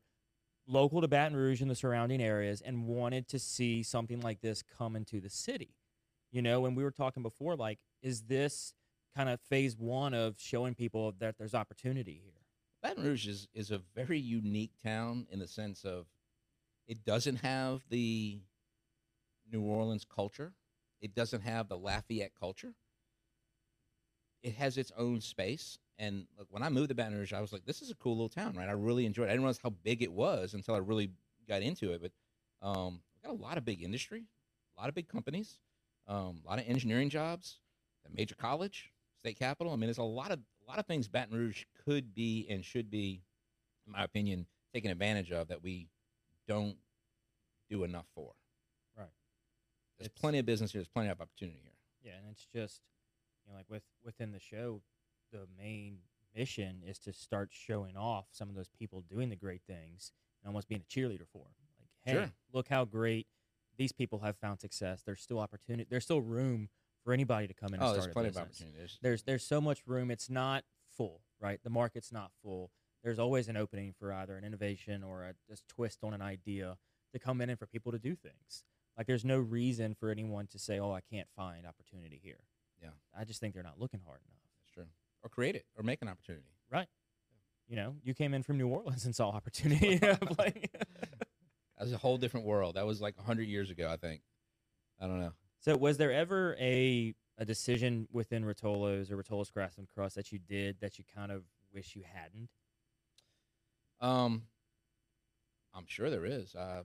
[0.67, 4.63] local to Baton Rouge and the surrounding areas and wanted to see something like this
[4.63, 5.75] come into the city.
[6.31, 8.73] You know, when we were talking before, like, is this
[9.15, 12.33] kind of phase one of showing people that there's opportunity here?
[12.81, 16.07] Baton Rouge is, is a very unique town in the sense of
[16.87, 18.39] it doesn't have the
[19.53, 20.53] New Orleans culture.
[20.99, 22.73] It doesn't have the Lafayette culture.
[24.41, 25.77] It has its own space.
[25.99, 28.13] And look, when I moved to Baton Rouge, I was like, this is a cool
[28.13, 28.67] little town, right?
[28.67, 29.29] I really enjoyed it.
[29.29, 31.11] I didn't realize how big it was until I really
[31.47, 32.01] got into it.
[32.01, 32.11] But
[32.67, 34.25] um, we got a lot of big industry,
[34.75, 35.59] a lot of big companies,
[36.07, 37.59] um, a lot of engineering jobs,
[38.05, 39.71] a major college, state capital.
[39.71, 42.63] I mean, there's a lot of a lot of things Baton Rouge could be and
[42.63, 43.21] should be,
[43.85, 45.89] in my opinion, taken advantage of that we
[46.47, 46.77] don't
[47.69, 48.33] do enough for.
[49.97, 50.79] There's It's- plenty of business here.
[50.79, 51.71] There's plenty of opportunity here.
[52.01, 52.81] Yeah, and it's just
[53.45, 54.81] you know, like with within the show,
[55.31, 55.99] the main
[56.35, 60.47] mission is to start showing off some of those people doing the great things and
[60.47, 61.53] almost being a cheerleader for them.
[61.79, 62.33] Like, hey, Sure.
[62.51, 63.27] look how great
[63.77, 65.03] these people have found success.
[65.03, 65.87] There's still opportunity.
[65.89, 66.69] There's still room
[67.03, 67.81] for anybody to come in.
[67.81, 68.73] Oh, and there's start a plenty of.
[68.75, 70.09] There's, There's there's so much room.
[70.11, 70.63] It's not
[70.95, 71.61] full, right?
[71.63, 72.71] The market's not full.
[73.03, 76.77] There's always an opening for either an innovation or a just twist on an idea
[77.11, 78.63] to come in and for people to do things.
[78.97, 82.39] Like there's no reason for anyone to say, "Oh, I can't find opportunity here."
[82.81, 82.89] Yeah.
[83.17, 84.39] I just think they're not looking hard enough.
[84.59, 84.85] That's true.
[85.23, 86.51] Or create it or make an opportunity.
[86.71, 86.87] Right.
[87.67, 89.97] You know, you came in from New Orleans and saw opportunity.
[90.37, 90.69] like,
[91.77, 92.75] That was a whole different world.
[92.75, 94.21] That was like 100 years ago, I think.
[94.99, 95.31] I don't know.
[95.61, 100.31] so, was there ever a a decision within Rotolo's or Rotolo's Crafts and Crust that
[100.31, 102.49] you did that you kind of wish you hadn't?
[103.99, 104.43] Um,
[105.73, 106.53] I'm sure there is.
[106.53, 106.83] Uh,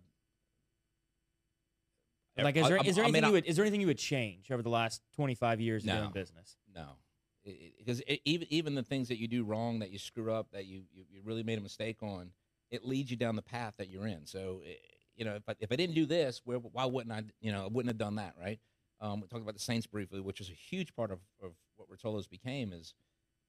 [2.44, 3.86] Like, is there, is there I mean, anything I- you would is there anything you
[3.88, 6.56] would change over the last twenty five years of doing business?
[6.74, 6.96] No,
[7.44, 10.82] because even even the things that you do wrong, that you screw up, that you,
[10.92, 12.30] you you really made a mistake on,
[12.70, 14.26] it leads you down the path that you're in.
[14.26, 14.74] So eh,
[15.16, 17.22] you know, if I, if I didn't do this, where why wouldn't I?
[17.40, 18.60] You know, I wouldn't have done that, right?
[19.00, 21.88] Um, we talked about the Saints briefly, which is a huge part of, of what
[21.88, 22.72] Rotolo's became.
[22.72, 22.94] Is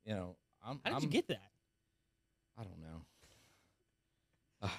[0.06, 0.36] you know,
[0.66, 1.52] I'm, How did I'm, you get that?
[2.58, 3.06] I don't know.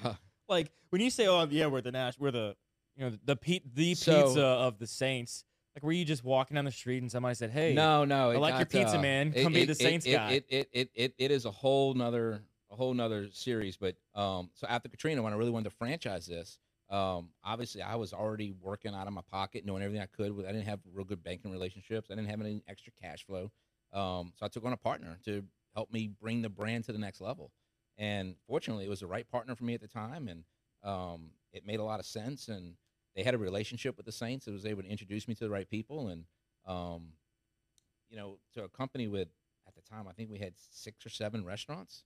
[0.05, 0.15] Uh,
[0.49, 2.57] Like when you say, "Oh yeah, we're the Nash, we're the
[2.97, 5.45] you know the pe- the So- pizza of the Saints."
[5.77, 8.31] Like, were you just walking down the street and somebody said, "Hey, no, no.
[8.31, 9.33] I it like your pizza, uh, man.
[9.35, 11.51] it- Come be it- the Saints it, guy." It, it, it, it, it is a
[11.51, 13.77] whole nother a whole nother series.
[13.77, 17.95] But um, so after Katrina, when I really wanted to franchise this, um, obviously I
[17.97, 20.33] was already working out of my pocket, doing everything I could.
[20.33, 22.11] With I didn't have real good banking relationships.
[22.11, 23.51] I didn't have any extra cash flow.
[23.93, 26.99] Um, so I took on a partner to help me bring the brand to the
[26.99, 27.53] next level.
[27.97, 30.45] And fortunately, it was the right partner for me at the time, and
[30.83, 32.49] um, it made a lot of sense.
[32.49, 32.75] And
[33.17, 34.47] they had a relationship with the Saints.
[34.47, 36.25] It was able to introduce me to the right people, and
[36.67, 37.09] um,
[38.09, 39.29] you know, to a company with
[39.67, 42.05] at the time I think we had six or seven restaurants.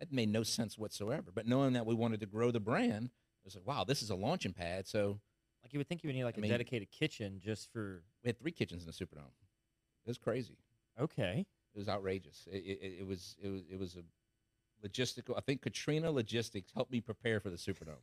[0.00, 1.30] That made no sense whatsoever.
[1.34, 4.10] But knowing that we wanted to grow the brand, it was like, wow, this is
[4.10, 4.86] a launching pad.
[4.86, 5.20] So
[5.62, 8.02] like you would think you would need like I a mean- dedicated kitchen just for
[8.22, 9.32] we had three kitchens in the Superdome.
[10.04, 10.58] It was crazy.
[11.00, 12.48] okay." It was outrageous.
[12.50, 15.36] It, it, it was it was it was a logistical.
[15.36, 18.00] I think Katrina Logistics helped me prepare for the Superdome.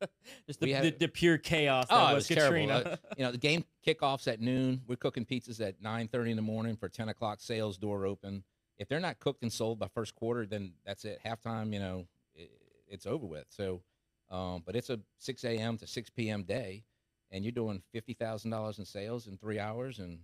[0.46, 2.66] Just the, the, the pure chaos that Oh, it was, was terrible.
[2.66, 2.90] Katrina.
[2.90, 4.82] Uh, you know, the game kickoffs at noon.
[4.86, 8.44] We're cooking pizzas at nine thirty in the morning for ten o'clock sales door open.
[8.78, 11.20] If they're not cooked and sold by first quarter, then that's it.
[11.24, 12.06] Halftime, you know,
[12.38, 12.48] i
[12.88, 13.46] it's over with.
[13.48, 13.82] So,
[14.30, 15.76] um, but it's a six a.m.
[15.78, 16.42] to six p.m.
[16.44, 16.84] day,
[17.30, 20.18] and you're doing fifty thousand dollars in sales in three hours, and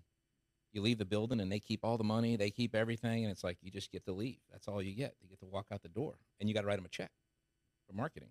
[0.73, 3.45] you leave the building, and they keep all the money, they keep everything, and it's
[3.45, 4.39] like you just get to leave.
[4.51, 5.15] That's all you get.
[5.23, 7.11] You get to walk out the door, and you got to write them a check
[7.87, 8.31] for marketing.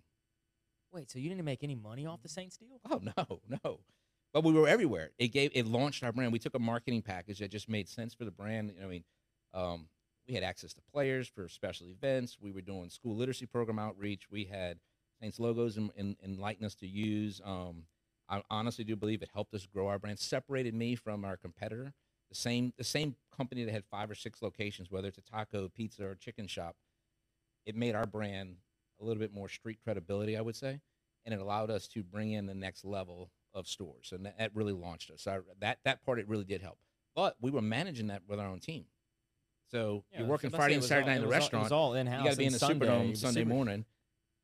[0.92, 2.80] Wait, so you didn't make any money off the Saints deal?
[2.90, 3.80] Oh no, no.
[4.32, 5.10] But we were everywhere.
[5.18, 6.32] It gave it launched our brand.
[6.32, 8.72] We took a marketing package that just made sense for the brand.
[8.74, 9.04] You know, I mean,
[9.54, 9.86] um,
[10.26, 12.38] we had access to players for special events.
[12.40, 14.30] We were doing school literacy program outreach.
[14.30, 14.78] We had
[15.20, 17.40] Saints logos and, and, and likeness to use.
[17.44, 17.84] Um,
[18.28, 20.18] I honestly do believe it helped us grow our brand.
[20.18, 21.92] Separated me from our competitor.
[22.30, 25.68] The same the same company that had five or six locations, whether it's a taco,
[25.68, 26.76] pizza, or chicken shop.
[27.66, 28.56] It made our brand
[29.02, 30.80] a little bit more street credibility, I would say
[31.24, 34.50] and it allowed us to bring in the next level of stores, and that, that
[34.56, 35.24] really launched us.
[35.28, 36.78] I, that that part it really did help,
[37.14, 38.86] but we were managing that with our own team.
[39.70, 41.62] So Yeah, you're working Friday and Saturday all- night in the all- restaurant.
[41.62, 42.18] It was all in house.
[42.20, 43.84] you got to be in the Superdome Sunday morning,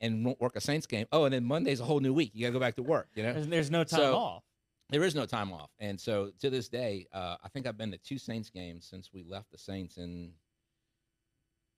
[0.00, 1.06] and work a Saints game.
[1.10, 2.30] Oh, and then Monday's a whole new week.
[2.34, 3.08] You got to go back to work.
[3.14, 4.44] You know, There's, there's no time So- off.
[4.90, 7.90] there is no time off, and so to this day, uh, I think I've been
[7.90, 10.30] to two Saints games since we left the Saints, and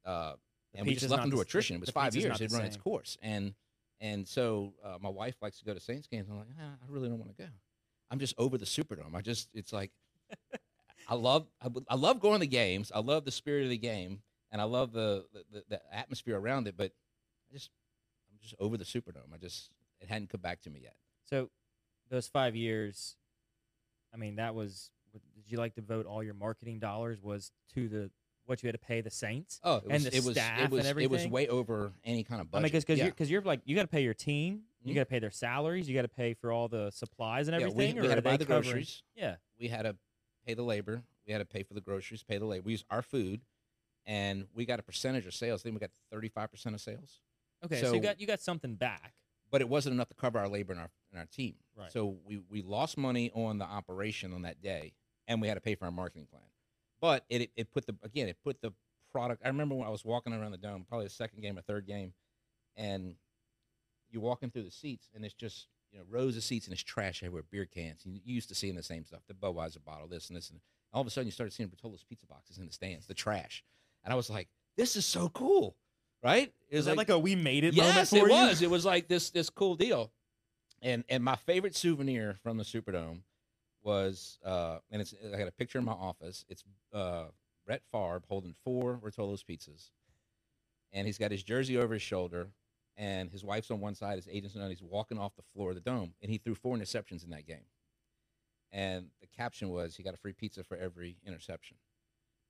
[0.05, 0.35] uh,
[0.75, 1.77] and we just left them to attrition.
[1.77, 3.55] It was five years; it run its course, and
[4.01, 6.29] and so uh, my wife likes to go to Saints games.
[6.31, 7.49] I'm like, ah, I really don't want to go.
[8.11, 9.14] I'm just over the Superdome.
[9.14, 9.91] I just, it's like,
[11.09, 12.91] I love, I, I love going to games.
[12.95, 16.39] I love the spirit of the game, and I love the the, the, the atmosphere
[16.39, 16.77] around it.
[16.77, 16.93] But
[17.51, 17.71] I just,
[18.33, 19.35] I'm just over the Superdome.
[19.35, 20.95] I just, it hadn't come back to me yet.
[21.25, 21.51] So
[22.11, 23.16] those five years,
[24.14, 24.91] I mean, that was.
[25.12, 28.11] Did you like to vote all your marketing dollars was to the
[28.51, 29.61] what you had to pay the Saints?
[29.62, 31.92] Oh, it And was, the it was, staff it and was, it was way over
[32.05, 32.64] any kind of budget.
[32.64, 33.11] I mean, because yeah.
[33.18, 34.96] you're you're like you got to pay your team, you Mhm.
[34.96, 37.66] got to pay their salaries, you got to pay for all the supplies and Yeah,
[37.68, 37.94] everything.
[37.94, 39.03] we, or we had to buy the covering- groceries.
[39.14, 39.96] Yeah, we had to
[40.44, 41.05] pay the labor.
[41.26, 42.64] We had to pay for the groceries, pay the labor.
[42.66, 43.40] We used our food,
[44.05, 45.62] and we got a percentage of sales.
[45.62, 47.20] Then we got thirty five percent of sales,
[47.64, 47.80] okay.
[47.80, 49.14] So, So- you got you got something back.
[49.53, 51.55] but it wasn't enough to cover our labor and our and our team.
[51.76, 51.90] Right.
[51.92, 54.92] So we we lost money on the operation on that day,
[55.28, 56.42] and we had to pay for our marketing plan.
[57.01, 58.72] But it it, put the again it put the
[59.11, 59.42] product.
[59.44, 61.86] I remember when I was walking around the dome, probably the second game or third
[61.86, 62.12] game,
[62.76, 63.14] and
[64.11, 66.82] you're walking through the seats, and it's just you know rows of seats and it's
[66.82, 68.03] trash everywhere, beer cans.
[68.05, 70.61] You, you used to seeing the same stuff, the Budweiser bottle, this and this, and
[70.92, 73.64] all of a sudden you started seeing Rotolo's pizza boxes in the stands, the trash,
[74.05, 75.76] and I was like, this is so cool,
[76.22, 76.53] right?
[76.68, 78.28] It Is that like a we made it moment yes, it you?
[78.28, 78.62] was.
[78.62, 80.12] It was like this this cool deal.
[80.82, 83.20] And and my favorite souvenir from the Superdome
[83.83, 86.45] was uh and it's I got a picture in my office.
[86.49, 87.26] It's uh
[87.66, 89.91] Brett Favre holding four Rotolo's pizzas.
[90.93, 92.49] And he's got his jersey over his shoulder
[92.97, 94.74] and his wife's on one side, his agent's on the other.
[94.74, 97.47] He's walking off the floor of the dome and he threw four interceptions in that
[97.47, 97.64] game.
[98.72, 101.76] And the caption was he got a free pizza for every interception.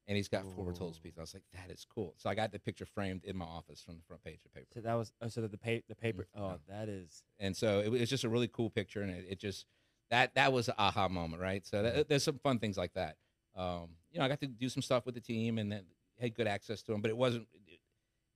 [0.06, 1.02] And he's got four Rotolo's Ooh.
[1.02, 1.20] pizza.
[1.20, 2.14] I was like, that is cool.
[2.16, 4.58] So I got the picture framed in my office from the front page of the
[4.58, 6.26] paper So that was oh, so that the pa- the paper.
[6.36, 9.26] Mm, Oh, that is and so it was just a really cool picture, and it,
[9.28, 9.66] it just
[10.10, 11.64] that that was an aha moment, right?
[11.66, 11.96] So Mm-hmm.
[11.96, 13.16] that, there's some fun things like that.
[13.56, 15.84] Um, you know, I got to do some stuff with the team, and then
[16.20, 17.46] had good access to them, but it wasn't.
[17.66, 17.80] It,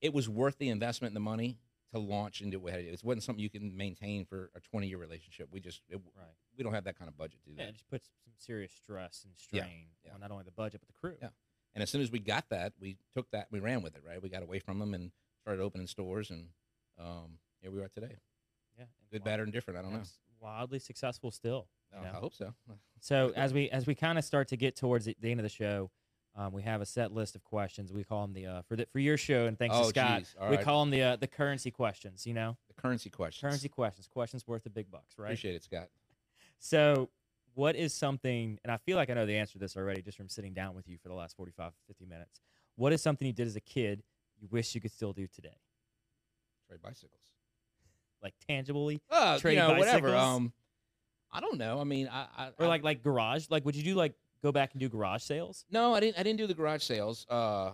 [0.00, 1.58] it was worth the investment and the money
[1.92, 3.00] to launch into what it is.
[3.00, 5.48] It wasn't something you can maintain for a 20 year relationship.
[5.50, 6.26] We just it, right.
[6.58, 7.70] we don't have that kind of budget to do Yeah, that.
[7.70, 10.12] it just puts some serious stress and strain yeah.
[10.14, 11.16] on not only the budget but the crew.
[11.22, 11.28] Yeah.
[11.74, 14.20] And as soon as we got that, we took that, we ran with it, right?
[14.22, 15.10] We got away from them and
[15.42, 16.46] started opening stores, and
[16.98, 18.16] um, here we are today.
[18.78, 18.84] yeah.
[19.10, 19.78] Good, wild- bad, or indifferent.
[19.78, 20.02] I don't know.
[20.44, 21.68] Wildly successful still.
[21.96, 22.10] you know?
[22.12, 22.52] I hope so.
[23.00, 25.44] So as we as we kind of start to get towards the, the end of
[25.44, 25.90] the show,
[26.36, 27.94] um, we have a set list of questions.
[27.94, 30.24] We call them the uh, for the for your show and thanks oh, to Scott.
[30.50, 30.64] We right.
[30.64, 32.26] call them the uh, the currency questions.
[32.26, 33.40] You know, the currency questions.
[33.40, 34.06] Currency questions.
[34.06, 35.28] Questions worth the big bucks, right?
[35.28, 35.88] Appreciate it, Scott.
[36.58, 37.08] So,
[37.54, 40.18] what is something, and I feel like I know the answer to this already just
[40.18, 42.42] from sitting down with you for the last 45, 50 minutes.
[42.76, 44.02] What is something you did as a kid
[44.40, 45.56] you wish you could still do today?
[46.68, 47.33] Trade bicycles.
[48.24, 49.00] Like tangibly?
[49.10, 50.08] Uh, Trade you know, whatever.
[50.08, 50.36] bicycles?
[50.36, 50.52] Um,
[51.30, 51.78] I don't know.
[51.80, 53.46] I mean, I, I Or like like garage?
[53.50, 55.64] Like, would you do like go back and do garage sales?
[55.70, 56.18] No, I didn't.
[56.18, 57.26] I didn't do the garage sales.
[57.28, 57.72] Uh,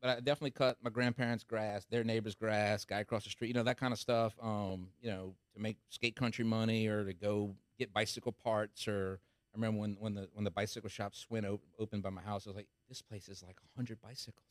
[0.00, 3.48] but I definitely cut my grandparents' grass, their neighbor's grass, guy across the street.
[3.48, 4.34] You know that kind of stuff.
[4.40, 8.86] Um, you know, to make skate country money or to go get bicycle parts.
[8.86, 9.18] Or
[9.52, 12.46] I remember when when the when the bicycle shop Schwinn op- opened by my house,
[12.46, 14.46] I was like, this place is like hundred bicycles,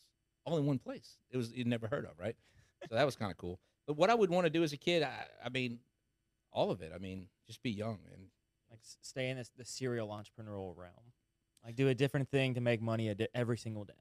[0.45, 1.17] all in one place.
[1.31, 2.35] It was you'd never heard of, right?
[2.89, 3.59] So that was kind of cool.
[3.87, 5.79] But what I would want to do as a kid, I, I mean,
[6.51, 6.91] all of it.
[6.93, 8.27] I mean, just be young and
[8.69, 11.13] Like stay in this, the serial entrepreneurial realm?
[11.65, 13.93] Like do a different thing to make money a di- every single day?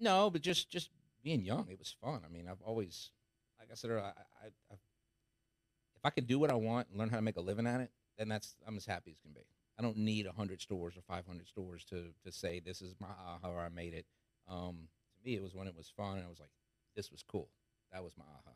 [0.00, 0.90] No, but just just
[1.22, 2.22] being young, it was fun.
[2.24, 3.10] I mean, I've always,
[3.58, 4.12] like I said, I,
[4.44, 4.74] I, I,
[5.96, 7.80] if I could do what I want and learn how to make a living at
[7.80, 9.46] it, then that's I'm as happy as can be.
[9.78, 13.08] I don't need hundred stores or five hundred stores to to say this is my
[13.08, 14.06] aha or I made it.
[14.48, 16.50] Um, to me, it was when it was fun and I was like,
[16.96, 17.48] this was cool.
[17.92, 18.54] That was my aha.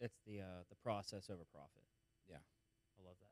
[0.00, 1.82] It's, the uh, the process over profit.
[2.28, 2.36] Yeah.
[2.36, 3.30] I love that.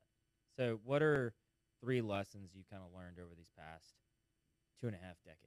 [0.56, 1.34] So, what are
[1.80, 3.94] three lessons you kind of learned over these past
[4.80, 5.40] two and a half decades?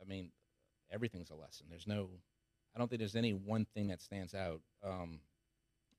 [0.00, 0.30] I mean,
[0.90, 1.66] everything's a lesson.
[1.70, 2.08] There's no,
[2.74, 4.60] I don't think there's any one thing that stands out.
[4.84, 5.20] Um,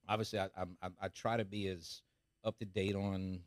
[0.08, 2.02] obviously, I, I'm- I, I try to be as
[2.44, 3.40] up to date on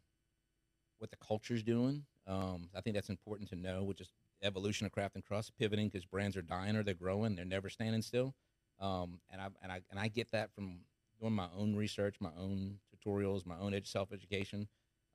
[0.99, 2.05] what the culture's doing.
[2.26, 4.11] Um, I think that's important to know, which is
[4.43, 7.68] evolution of craft and crust, pivoting because brands are dying or they're growing, they're never
[7.70, 8.34] standing still.
[8.81, 10.81] Um, and I and I and I get that from
[11.20, 14.68] doing my own research, my own tutorials, my own self education,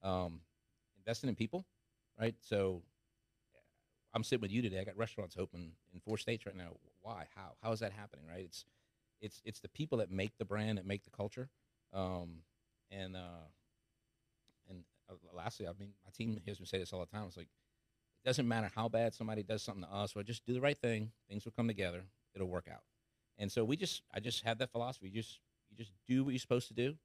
[0.03, 0.41] um,
[0.97, 1.65] investing in people,
[2.19, 2.35] right?
[2.41, 2.83] So
[4.13, 4.79] I'm sitting with you today.
[4.79, 6.77] I got restaurants open in four states right now.
[7.01, 7.25] Why?
[7.35, 7.55] How?
[7.61, 8.25] How is that happening?
[8.27, 8.45] Right?
[8.45, 8.65] It's
[9.19, 11.49] it's it's the people that make the brand, that make the culture.
[11.91, 12.43] Um,
[12.91, 13.47] and uh,
[14.69, 17.25] and uh, lastly, I mean, my team hears me say this all the time.
[17.27, 17.47] It's like
[18.23, 20.77] it doesn't matter how bad somebody does something to us, or just do the right
[20.77, 21.11] thing.
[21.29, 22.03] Things will come together.
[22.35, 22.83] It'll work out.
[23.37, 25.07] And so we just, I just have that philosophy.
[25.09, 26.95] You just, you just do what you're supposed to do,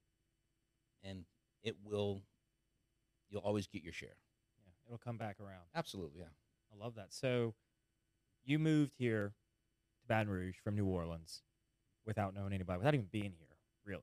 [1.03, 1.25] and
[1.63, 2.23] it will.
[3.31, 4.17] You'll always get your share.
[4.67, 5.63] Yeah, it'll come back around.
[5.75, 6.27] Absolutely, yeah.
[6.73, 7.13] I love that.
[7.13, 7.55] So,
[8.45, 9.33] you moved here
[10.03, 11.43] to Baton Rouge from New Orleans
[12.07, 14.03] without knowing anybody, without even being here, really.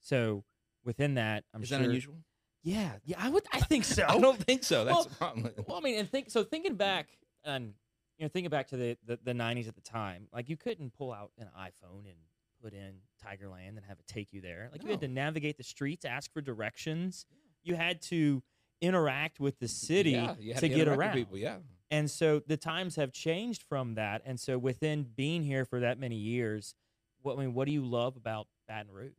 [0.00, 0.44] So,
[0.84, 1.78] within that, I'm Is sure.
[1.78, 2.16] that unusual?
[2.62, 3.44] Yeah, yeah, I would.
[3.52, 4.04] I think so.
[4.08, 4.84] I don't think so.
[4.84, 5.52] That's Well- the problem.
[5.66, 6.42] well, I mean, and think so.
[6.44, 7.08] Thinking back,
[7.44, 7.74] and
[8.18, 10.92] you know, thinking back to the, the the '90s at the time, like you couldn't
[10.92, 12.16] pull out an iPhone and
[12.62, 12.94] put in
[13.24, 14.68] Tigerland and have it take you there.
[14.72, 17.24] Like you had to navigate the streets, ask for directions.
[17.62, 18.42] You had to
[18.80, 21.14] interact with the city yeah, had to get around.
[21.14, 21.38] people.
[21.38, 21.58] Yeah,
[21.90, 24.22] And so the times have changed from that.
[24.24, 26.74] And so within being here for that many years,
[27.22, 29.12] what I mean, what do you love about Baton Rouge?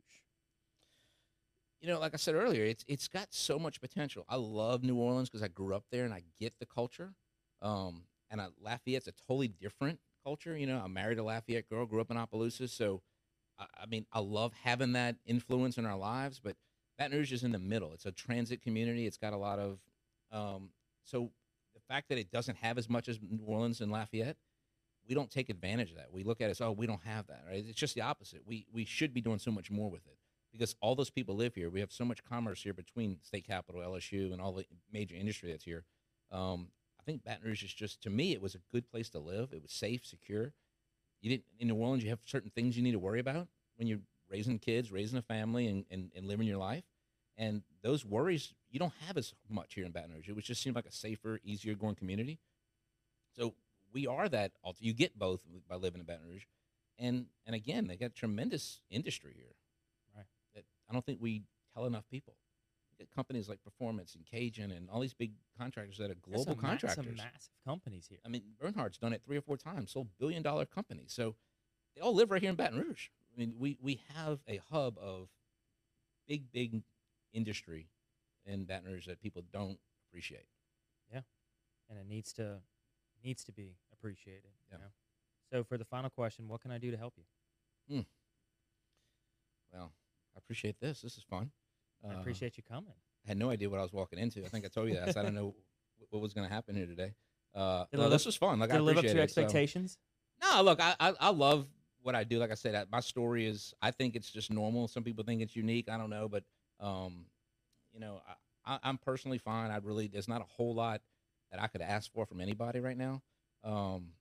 [1.80, 4.24] you know, like I said earlier, it's it's got so much potential.
[4.28, 7.14] I love New Orleans because I grew up there and I get the culture.
[7.62, 10.56] Um, and I, Lafayette's a totally different culture.
[10.56, 13.02] You know, I'm married a Lafayette girl, grew up in Opelousas, so
[13.58, 16.40] I, I mean, I love having that influence in our lives.
[16.42, 16.56] But
[16.98, 17.92] Baton Rouge is in the middle.
[17.92, 19.06] It's a transit community.
[19.06, 19.78] It's got a lot of,
[20.32, 20.70] um,
[21.04, 21.30] so
[21.74, 24.36] the fact that it doesn't have as much as New Orleans and Lafayette,
[25.08, 26.12] we don't take advantage of that.
[26.12, 27.42] We look at it as, oh, we don't have that.
[27.48, 27.64] Right?
[27.66, 28.42] It's just the opposite.
[28.46, 30.18] We we should be doing so much more with it
[30.52, 31.70] because all those people live here.
[31.70, 35.50] We have so much commerce here between state capital, LSU, and all the major industry
[35.50, 35.84] that's here.
[36.30, 36.68] Um,
[37.00, 39.52] I think Baton Rouge is just to me, it was a good place to live.
[39.52, 40.52] It was safe, secure.
[41.22, 42.04] You didn't in New Orleans.
[42.04, 45.22] You have certain things you need to worry about when you're raising kids, raising a
[45.22, 46.84] family, and, and, and living your life.
[47.38, 50.28] And those worries you don't have as much here in Baton Rouge.
[50.28, 52.38] It was just seemed like a safer, easier going community.
[53.34, 53.54] So
[53.92, 54.52] we are that.
[54.78, 56.44] You get both by living in Baton Rouge,
[56.98, 59.54] and and again, they got tremendous industry here.
[60.14, 60.26] Right.
[60.54, 61.44] That I don't think we
[61.74, 62.34] tell enough people.
[63.14, 67.06] Companies like Performance and Cajun and all these big contractors that are global ma- contractors.
[67.06, 68.18] some massive companies here.
[68.24, 71.12] I mean, Bernhard's done it three or four times, sold billion dollar companies.
[71.12, 71.36] So
[71.94, 73.08] they all live right here in Baton Rouge.
[73.34, 75.28] I mean, we, we have a hub of
[76.26, 76.82] big, big
[77.32, 77.88] industry
[78.44, 79.78] in Baton Rouge that people don't
[80.08, 80.46] appreciate.
[81.12, 81.20] Yeah.
[81.88, 82.58] And it needs to
[83.24, 84.50] needs to be appreciated.
[84.70, 84.78] Yeah.
[84.78, 84.90] You know?
[85.52, 87.24] So for the final question, what can I do to help you?
[87.94, 88.02] Hmm.
[89.72, 89.92] Well,
[90.34, 91.02] I appreciate this.
[91.02, 91.50] This is fun.
[92.08, 92.92] I Uh, appreciate you coming.
[93.24, 94.44] I had no idea what I was walking into.
[94.44, 95.08] I think I told you that.
[95.08, 95.54] I said I don't know
[96.10, 97.14] what was going to happen here today.
[97.54, 98.58] Uh, Did it no, live this was fun.
[98.58, 99.98] Like Did I it live up to appreciate your it, so- expectations?
[100.42, 101.66] No, look, I, I I love
[102.02, 102.38] what I do.
[102.38, 104.88] Like I said, I- my story is I think it's just normal.
[104.88, 105.88] Some people think it's unique.
[105.90, 106.44] I don't know, but
[106.80, 107.26] um,
[107.92, 108.22] you know,
[108.64, 109.70] I, I, I'm personally fine.
[109.70, 111.02] I really there's not a whole lot
[111.50, 113.20] that I could ask for from anybody right now.
[113.64, 114.12] Um,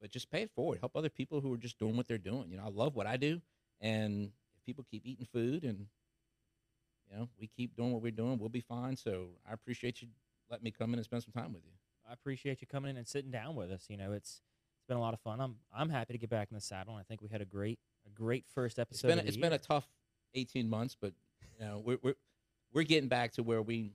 [0.00, 0.78] but just pay it forward.
[0.80, 2.50] Help other people who are just doing what they're doing.
[2.50, 3.40] You know, I love what I do,
[3.80, 5.86] And if people keep eating food and
[7.10, 8.96] you know we keep doing what we're doing, we'll be fine.
[8.96, 10.08] So I appreciate you
[10.50, 11.72] letting me come in and spend some time with you.
[12.08, 13.86] I appreciate you coming in and sitting down with us.
[13.88, 14.42] You know, it's
[14.76, 15.40] it's been a lot of fun.
[15.40, 16.94] I'm I'm happy to get back in the saddle.
[16.94, 19.08] And I think we had a great a great first It's episode.
[19.08, 19.88] been of the it's been a tough
[20.34, 21.12] eighteen months, but
[21.58, 22.16] you know we're we're
[22.72, 23.92] we're getting back to where we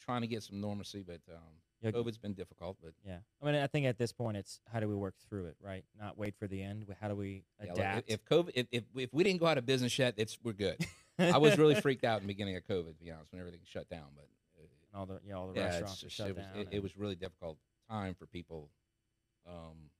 [0.00, 1.04] trying to get some normalcy.
[1.06, 1.40] But um,
[1.82, 3.18] Yeah, COVID's been difficult, but yeah.
[3.42, 5.84] I mean, I think at this point, it's how do we work through it, right?
[6.00, 6.86] Not wait for the end.
[7.00, 8.10] How do we yeah, like, adapt?
[8.10, 10.52] if, if COVID if, if if we didn't go out of business yet, it's we're
[10.52, 10.78] good.
[11.18, 13.60] I was really freaked out in the beginning of COVID, to be honest, when everything
[13.64, 14.06] shut down.
[14.14, 16.56] But uh, all the yeah, all the yeah, restaurants it's shut it was down.
[16.56, 17.58] it, it and- was really difficult
[17.88, 18.70] time for people.
[19.46, 19.90] Um,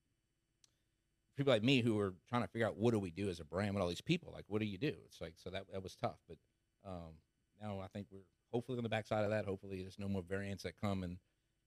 [1.37, 3.45] people like me who were trying to figure out what do we do as a
[3.45, 4.31] brand with all these people.
[4.33, 4.93] Like, what do you do?
[5.05, 6.17] It's like so that that was tough.
[6.27, 6.37] But
[6.85, 7.13] um,
[7.61, 8.19] now I think we're
[8.51, 9.45] hopefully on the backside of that.
[9.45, 11.17] Hopefully, there's no more variants that come and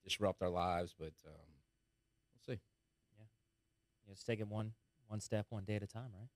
[0.04, 0.94] disrupt our lives.
[0.98, 1.48] But um,
[2.34, 2.60] we'll see.
[3.16, 3.24] Yeah.
[4.04, 4.72] You know, just take it one
[5.06, 6.28] one step, one day at a time, right?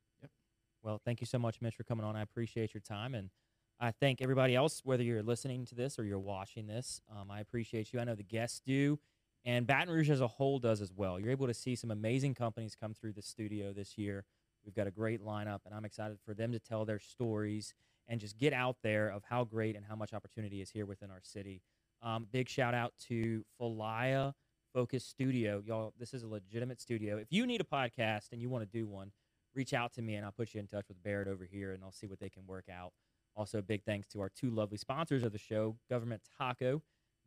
[0.83, 2.17] Well, thank you so much, Mitch, for coming on.
[2.17, 3.31] I appreciate your time, and
[3.79, 7.01] I thank everybody else, whether you're listening to this or you're watching this.
[7.11, 8.01] Um, I appreciate you.
[8.01, 8.99] I know the guests do,
[9.45, 11.21] and Baton Rouge as a whole does as well.
[11.21, 14.25] You're able to see some amazing companies come through the studio this year.
[14.65, 17.75] We've got a great lineup, and I'm excited for them to tell their stories
[18.09, 21.11] and just get out there of how great and how much opportunity is here within
[21.11, 21.63] our city.
[22.03, 24.33] Um, big shout out to Falaya
[24.75, 25.63] Focus Studio.
[25.65, 27.19] Y'all, this is a legitimate studio.
[27.19, 29.13] If you need a podcast and you want to do one,
[29.55, 31.83] reach out to me and I'll put you in touch with Barrett over here and
[31.83, 32.93] I'll see what they can work out.
[33.35, 36.83] Also, big thanks to our two lovely sponsors of the show, Government Taco.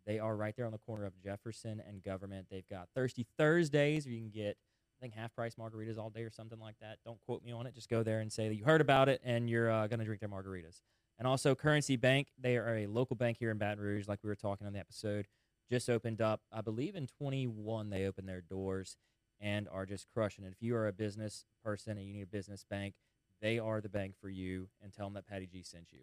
[0.06, 2.48] They are right there on the corner of Jefferson and Government.
[2.50, 4.56] They've got Thirsty Thursdays where you can get,
[5.00, 7.00] I think, half price margaritas all day or something like that.
[7.04, 7.74] Don't quote me on it.
[7.74, 10.06] Just go there and say that you heard about it and you're uh, going to
[10.06, 10.82] drink their margaritas.
[11.18, 12.28] And also, Currency Bank.
[12.40, 14.80] They are a local bank here in Baton Rouge, like we were talking on the
[14.80, 15.28] episode.
[15.72, 18.98] Just opened up, I believe in 21, they opened their doors
[19.40, 20.52] and are just crushing it.
[20.52, 22.96] If you are a business person and you need a business bank,
[23.42, 24.68] they are the bank for you.
[24.82, 26.00] And tell them that Patty G sent you.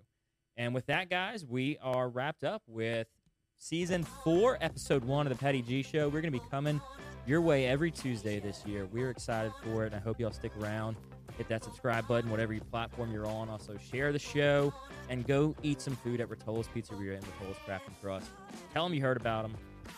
[0.57, 3.09] And with that, guys, we are wrapped up with
[3.57, 6.07] season four, episode one of the Patty G Show.
[6.07, 6.80] We're going to be coming
[7.26, 8.87] your way every Tuesday this year.
[8.87, 9.87] We're excited for it.
[9.87, 10.97] And I hope y'all stick around.
[11.39, 13.49] Hit that subscribe button, whatever platform you're on.
[13.49, 14.74] Also, share the show
[15.09, 18.28] and go eat some food at Rotolo's Pizzeria and Rotolo's Craft and Crust.
[18.74, 19.57] Tell them you heard about them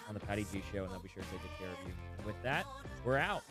[0.08, 1.92] on the Patty G Show, and they'll be sure to take good care of you.
[2.26, 2.66] With that,
[3.04, 3.42] we're out.